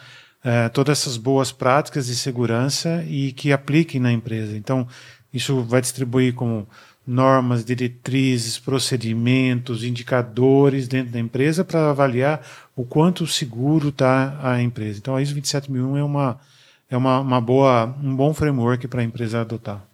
[0.44, 4.56] É, todas essas boas práticas de segurança e que apliquem na empresa.
[4.56, 4.86] Então,
[5.32, 6.68] isso vai distribuir como
[7.04, 12.40] normas, diretrizes, procedimentos, indicadores dentro da empresa para avaliar
[12.76, 14.98] o quanto seguro está a empresa.
[14.98, 16.40] Então, a ISO 27001 é uma
[16.88, 19.91] é uma, uma boa um bom framework para a empresa adotar.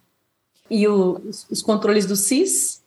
[0.69, 2.81] E o, os controles do CIS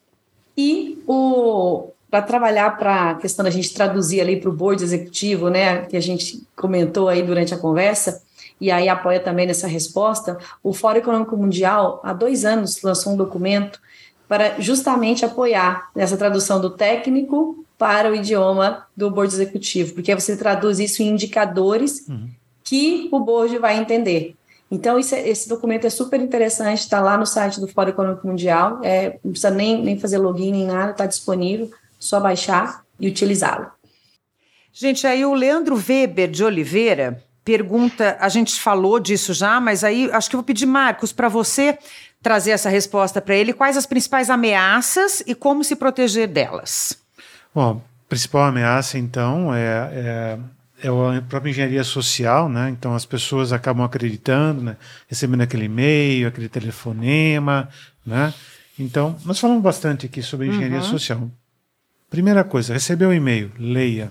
[0.56, 5.48] e o para trabalhar para a questão da gente traduzir ali para o board executivo,
[5.48, 8.22] né, que a gente comentou aí durante a conversa,
[8.60, 13.16] e aí apoia também nessa resposta, o Fórum Econômico Mundial, há dois anos, lançou um
[13.16, 13.80] documento
[14.28, 20.36] para justamente apoiar essa tradução do técnico para o idioma do board executivo, porque você
[20.36, 22.28] traduz isso em indicadores uhum.
[22.62, 24.36] que o board vai entender.
[24.72, 28.80] Então, esse, esse documento é super interessante, está lá no site do Fórum Econômico Mundial,
[28.82, 33.66] é, não precisa nem, nem fazer login nem nada, está disponível, só baixar e utilizá-lo.
[34.72, 40.08] Gente, aí o Leandro Weber de Oliveira pergunta, a gente falou disso já, mas aí
[40.10, 41.76] acho que eu vou pedir, Marcos, para você
[42.22, 43.52] trazer essa resposta para ele.
[43.52, 46.96] Quais as principais ameaças e como se proteger delas?
[47.54, 50.38] Bom, a principal ameaça, então, é, é
[50.82, 52.70] é a própria engenharia social, né?
[52.70, 54.76] Então as pessoas acabam acreditando, né?
[55.06, 57.68] recebendo aquele e-mail, aquele telefonema,
[58.04, 58.34] né?
[58.78, 60.84] Então nós falamos bastante aqui sobre engenharia uhum.
[60.84, 61.30] social.
[62.10, 64.10] Primeira coisa, recebeu um e-mail, leia.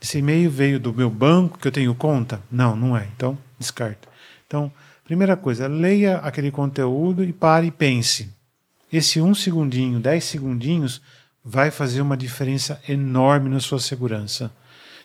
[0.00, 2.40] Esse e-mail veio do meu banco que eu tenho conta?
[2.50, 3.08] Não, não é.
[3.16, 4.08] Então descarta.
[4.46, 4.72] Então
[5.04, 8.30] primeira coisa, leia aquele conteúdo e pare e pense.
[8.92, 11.02] Esse um segundinho, dez segundinhos
[11.44, 14.52] vai fazer uma diferença enorme na sua segurança.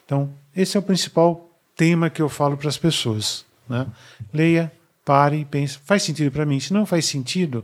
[0.08, 3.44] Então, esse é o principal tema que eu falo para as pessoas.
[3.68, 3.86] Né?
[4.32, 4.72] Leia,
[5.04, 5.78] pare pense.
[5.84, 6.58] Faz sentido para mim?
[6.58, 7.62] Se não faz sentido,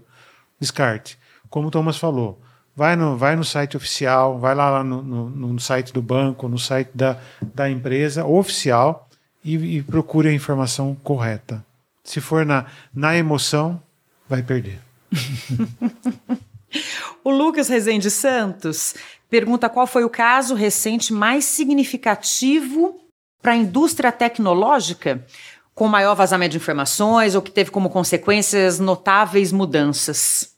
[0.60, 1.18] descarte.
[1.48, 2.38] Como o Thomas falou,
[2.76, 6.46] vai no, vai no site oficial, vai lá, lá no, no, no site do banco,
[6.46, 7.18] no site da,
[7.54, 9.08] da empresa oficial
[9.42, 11.64] e, e procure a informação correta.
[12.02, 13.80] Se for na, na emoção,
[14.28, 14.80] vai perder.
[17.24, 18.94] o Lucas Rezende Santos
[19.28, 23.00] pergunta qual foi o caso recente mais significativo
[23.42, 25.24] para a indústria tecnológica
[25.74, 30.54] com maior vazamento de informações ou que teve como consequências notáveis mudanças.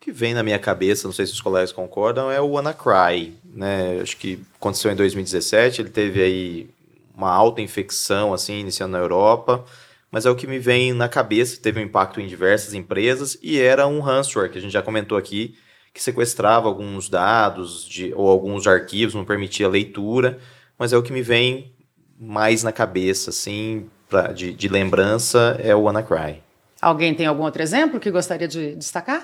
[0.00, 3.34] O que vem na minha cabeça, não sei se os colegas concordam, é o WannaCry.
[3.44, 4.00] Né?
[4.02, 6.70] Acho que aconteceu em 2017, ele teve aí
[7.16, 9.64] uma alta infecção assim, iniciando na Europa,
[10.10, 13.58] mas é o que me vem na cabeça, teve um impacto em diversas empresas e
[13.58, 15.56] era um ransomware, que a gente já comentou aqui,
[15.96, 20.38] que sequestrava alguns dados de, ou alguns arquivos, não permitia leitura,
[20.78, 21.72] mas é o que me vem
[22.20, 26.42] mais na cabeça, assim, pra, de, de lembrança, é o WannaCry.
[26.82, 29.22] Alguém tem algum outro exemplo que gostaria de destacar?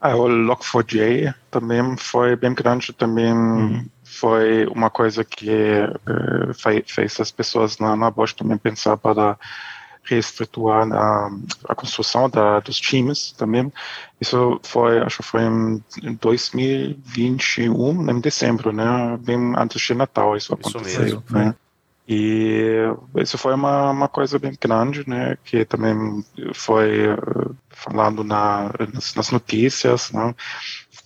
[0.00, 3.86] Ah, o Log4j também foi bem grande, também uhum.
[4.02, 9.38] foi uma coisa que uh, fez as pessoas na, na Bosch também pensar para
[10.10, 11.30] reestruturar a,
[11.68, 13.72] a construção da, dos times também.
[14.20, 15.82] Isso foi, acho que foi em
[16.20, 19.18] 2021, em dezembro, né?
[19.20, 21.02] Bem antes de Natal isso, isso aconteceu.
[21.02, 21.54] Mesmo, né?
[22.12, 25.38] E isso foi uma, uma coisa bem grande, né?
[25.44, 27.06] Que também foi
[27.70, 30.34] falando na, nas, nas notícias, né?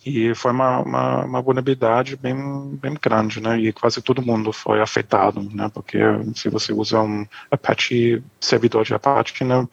[0.05, 2.35] E foi uma, uma, uma, vulnerabilidade bem,
[2.79, 3.59] bem grande, né?
[3.59, 5.67] E quase todo mundo foi afetado, né?
[5.73, 5.97] Porque
[6.35, 9.67] se você usa um Apache, servidor de Apache, né?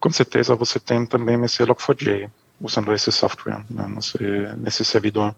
[0.00, 3.86] Com certeza você tem também esse Log4j usando esse software né?
[3.88, 4.18] nesse,
[4.56, 5.34] nesse servidor.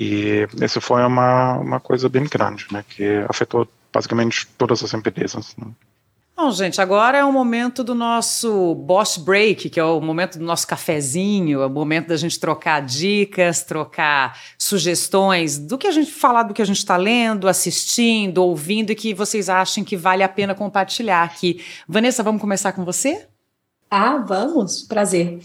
[0.00, 2.82] E isso foi uma, uma coisa bem grande, né?
[2.88, 5.54] Que afetou basicamente todas as empresas.
[5.58, 5.66] Né?
[6.42, 10.44] Bom, gente, agora é o momento do nosso boss break, que é o momento do
[10.44, 16.10] nosso cafezinho, é o momento da gente trocar dicas, trocar sugestões do que a gente
[16.10, 20.24] falar, do que a gente está lendo, assistindo, ouvindo e que vocês achem que vale
[20.24, 21.62] a pena compartilhar aqui.
[21.86, 23.24] Vanessa, vamos começar com você?
[23.88, 25.38] Ah, vamos, prazer.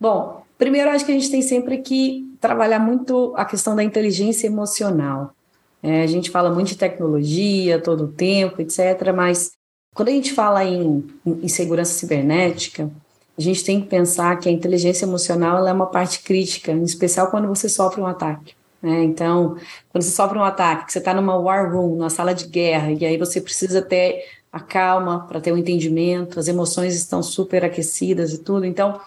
[0.00, 4.46] Bom, primeiro acho que a gente tem sempre que trabalhar muito a questão da inteligência
[4.46, 5.34] emocional.
[5.82, 9.60] É, a gente fala muito de tecnologia todo o tempo, etc., mas
[9.94, 12.90] quando a gente fala em, em, segurança cibernética,
[13.36, 17.30] a gente tem que pensar que a inteligência emocional é uma parte crítica, em especial
[17.30, 18.54] quando você sofre um ataque.
[18.82, 19.04] Né?
[19.04, 19.56] Então,
[19.90, 22.90] quando você sofre um ataque, que você está numa war room, numa sala de guerra,
[22.92, 27.22] e aí você precisa ter a calma para ter o um entendimento, as emoções estão
[27.22, 28.66] super aquecidas e tudo.
[28.66, 29.00] Então,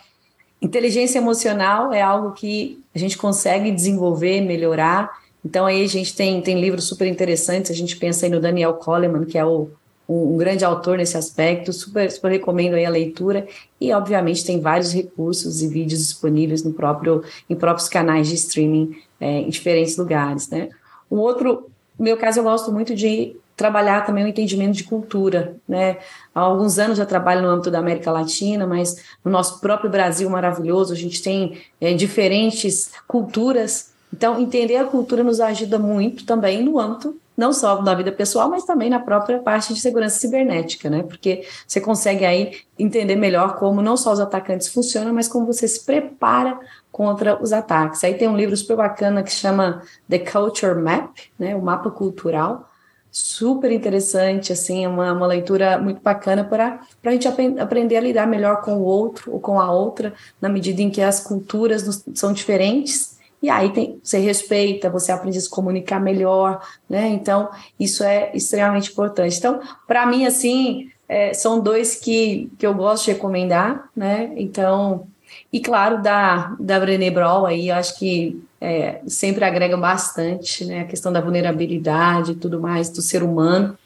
[0.62, 5.12] inteligência emocional é algo que a gente consegue desenvolver, melhorar.
[5.44, 7.70] Então, aí a gente tem, tem livros super interessantes.
[7.70, 9.70] A gente pensa aí no Daniel Coleman, que é o
[10.08, 13.48] um, um, grande autor nesse aspecto, super, super recomendo aí a leitura.
[13.80, 18.96] E obviamente tem vários recursos e vídeos disponíveis no próprio, em próprios canais de streaming
[19.20, 20.70] é, em diferentes lugares, né.
[21.10, 25.56] Um outro, no meu caso eu gosto muito de trabalhar também o entendimento de cultura,
[25.66, 25.98] né,
[26.34, 30.30] há alguns anos já trabalho no âmbito da América Latina, mas no nosso próprio Brasil
[30.30, 33.94] maravilhoso a gente tem é, diferentes culturas.
[34.14, 38.50] Então, entender a cultura nos ajuda muito também no âmbito não só na vida pessoal,
[38.50, 41.04] mas também na própria parte de segurança cibernética, né?
[41.04, 45.68] Porque você consegue aí entender melhor como não só os atacantes funcionam, mas como você
[45.68, 46.58] se prepara
[46.92, 48.04] contra os ataques.
[48.04, 51.56] Aí tem um livro super bacana que chama The Culture Map, né?
[51.56, 52.70] O mapa cultural.
[53.12, 58.02] Super interessante, assim, é uma, uma leitura muito bacana para a gente ap aprender a
[58.02, 62.04] lidar melhor com o outro ou com a outra, na medida em que as culturas
[62.14, 67.10] são diferentes e aí tem, você respeita, você aprende a se comunicar melhor, né?
[67.10, 67.50] Então,
[67.80, 69.38] isso é extremamente importante.
[69.38, 74.34] Então, para mim, assim, é, são dois que, que eu gosto de recomendar, né?
[74.36, 75.08] Então,
[75.52, 80.82] e claro, da, da Brené Brown aí, eu acho que é, sempre agrega bastante, né?
[80.82, 83.78] A questão da vulnerabilidade e tudo mais do ser humano,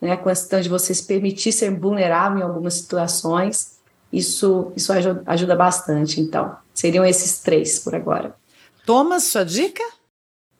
[0.00, 0.12] né?
[0.12, 3.78] A questão de você se permitir ser vulnerável em algumas situações,
[4.12, 6.20] isso, isso ajuda, ajuda bastante.
[6.20, 8.34] Então, seriam esses três por agora.
[8.88, 9.82] Thomas, sua dica?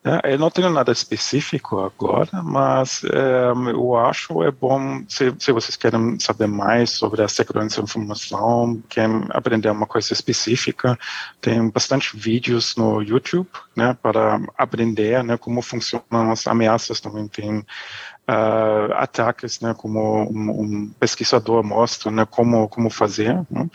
[0.04, 5.50] É, eu não tenho nada específico agora, mas é, eu acho é bom, se, se,
[5.50, 10.98] vocês querem saber mais sobre a segurança da informação, querem aprender uma coisa específica,
[11.40, 17.60] tem bastante vídeos no YouTube, né, para aprender, né, como funcionam as ameaças, também tem
[17.60, 23.70] uh, ataques, né, como um, um, pesquisador mostra, né, como, como fazer, né?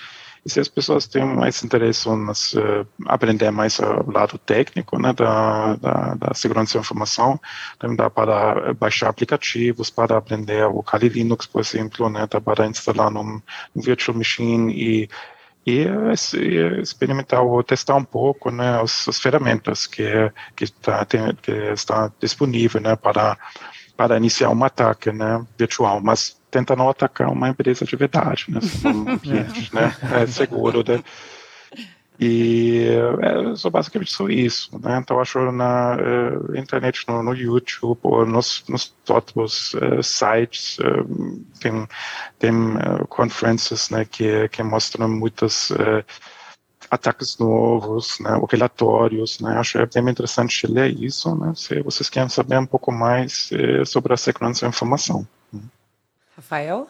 [0.46, 5.14] E se as pessoas têm mais interesse em uh, aprender mais o lado técnico né,
[5.14, 7.40] da, da, da, segurança da informação,
[7.80, 12.68] também dá para baixar aplicativos, para aprender o Kali Linux, por exemplo, né, dá para
[12.68, 13.42] instalar num,
[13.74, 15.10] num virtual machine e
[15.66, 20.04] e, e experimentar ou testar um pouco né, as, as ferramentas que
[20.56, 23.38] que está que está disponível né, para
[23.96, 28.60] para iniciar um ataque né, virtual, mas tenta não atacar uma empresa de verdade, né,
[28.86, 31.04] ambiente, né, é seguro, né,
[32.20, 32.90] e
[33.22, 35.00] é só basicamente só isso, né?
[35.00, 41.44] Então acho na uh, internet, no, no, YouTube ou nos, nos outros uh, sites uh,
[41.60, 41.88] tem
[42.38, 42.54] tem
[43.10, 45.72] conferências, né, que que mostram muitas
[46.90, 52.10] ataques novos, né, ou relatórios, né, acho é bem interessante ler isso, né, se vocês
[52.10, 55.28] querem saber um pouco mais eh, sobre a segurança da informação.
[56.36, 56.88] Rafael?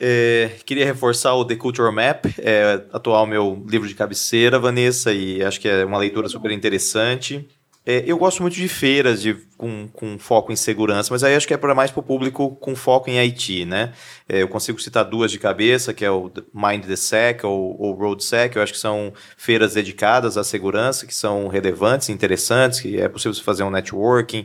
[0.00, 5.42] É, queria reforçar o The Culture Map, é atual meu livro de cabeceira, Vanessa, e
[5.42, 7.48] acho que é uma leitura super interessante.
[7.84, 11.48] É, eu gosto muito de feiras de, com, com, foco em segurança, mas aí acho
[11.48, 13.94] que é para mais para o público com foco em IT, né?
[14.28, 17.92] É, eu consigo citar duas de cabeça, que é o Mind the Sec ou o
[17.92, 23.00] Road Sec, eu acho que são feiras dedicadas à segurança, que são relevantes, interessantes, que
[23.00, 24.44] é possível fazer um networking,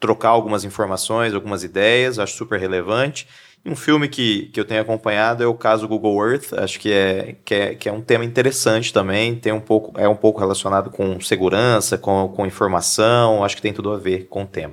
[0.00, 3.28] trocar algumas informações, algumas ideias, acho super relevante.
[3.68, 7.36] Um filme que, que eu tenho acompanhado é o caso Google Earth, acho que é,
[7.44, 10.90] que é, que é um tema interessante também, tem um pouco, é um pouco relacionado
[10.90, 14.72] com segurança, com, com informação, acho que tem tudo a ver com o tema.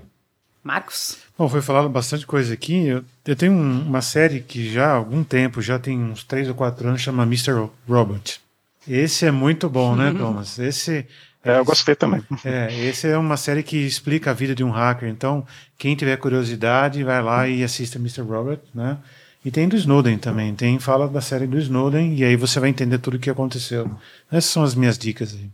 [0.64, 1.18] Marcos?
[1.38, 2.88] Bom, foi falado bastante coisa aqui.
[2.88, 6.48] Eu, eu tenho um, uma série que já há algum tempo, já tem uns três
[6.48, 7.70] ou quatro anos, chama Mr.
[7.88, 8.42] Robot.
[8.88, 10.58] Esse é muito bom, né, Thomas?
[10.58, 11.06] Esse
[11.46, 12.24] é, eu gostei também.
[12.44, 15.08] É, esse é uma série que explica a vida de um hacker.
[15.08, 15.46] Então,
[15.78, 18.22] quem tiver curiosidade, vai lá e assista Mr.
[18.22, 18.98] Robert, né?
[19.46, 20.56] E tem do Snowden também.
[20.56, 23.92] Tem fala da série do Snowden e aí você vai entender tudo o que aconteceu.
[24.32, 25.52] Essas são as minhas dicas aí.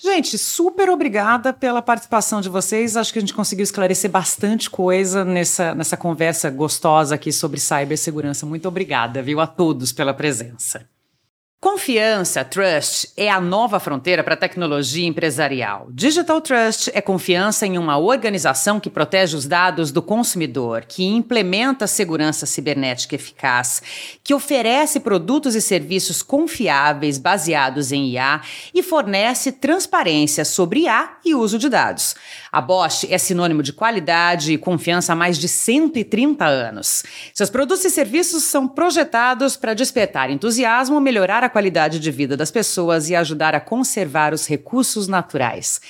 [0.00, 2.96] Gente, super obrigada pela participação de vocês.
[2.96, 8.46] Acho que a gente conseguiu esclarecer bastante coisa nessa, nessa conversa gostosa aqui sobre cibersegurança.
[8.46, 10.86] Muito obrigada, viu, a todos pela presença.
[11.60, 15.88] Confiança, trust, é a nova fronteira para a tecnologia empresarial.
[15.90, 21.88] Digital Trust é confiança em uma organização que protege os dados do consumidor, que implementa
[21.88, 23.82] segurança cibernética eficaz,
[24.22, 28.40] que oferece produtos e serviços confiáveis baseados em IA
[28.72, 32.14] e fornece transparência sobre IA e uso de dados.
[32.52, 37.02] A Bosch é sinônimo de qualidade e confiança há mais de 130 anos.
[37.34, 42.36] Seus produtos e serviços são projetados para despertar entusiasmo, melhorar a a qualidade de vida
[42.36, 45.80] das pessoas e ajudar a conservar os recursos naturais.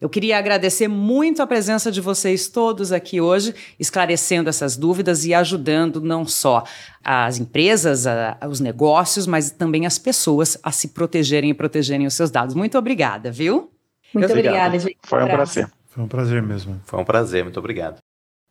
[0.00, 5.34] Eu queria agradecer muito a presença de vocês todos aqui hoje, esclarecendo essas dúvidas e
[5.34, 6.62] ajudando não só
[7.04, 12.14] as empresas, a, os negócios, mas também as pessoas a se protegerem e protegerem os
[12.14, 12.54] seus dados.
[12.54, 13.72] Muito obrigada, viu?
[14.14, 14.98] Muito obrigada, gente.
[15.02, 15.68] Foi um prazer.
[15.88, 16.80] Foi um prazer mesmo.
[16.84, 17.98] Foi um prazer, muito obrigado.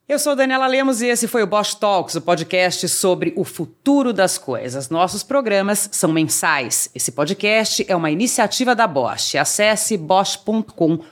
[0.08, 4.14] Eu sou Daniela Lemos e esse foi o Bosch Talks, o podcast sobre o futuro
[4.14, 4.90] das coisas.
[4.90, 6.90] Nossos programas são mensais.
[6.96, 9.36] Esse podcast é uma iniciativa da Bosch.
[9.36, 11.04] Acesse bosch.com.br.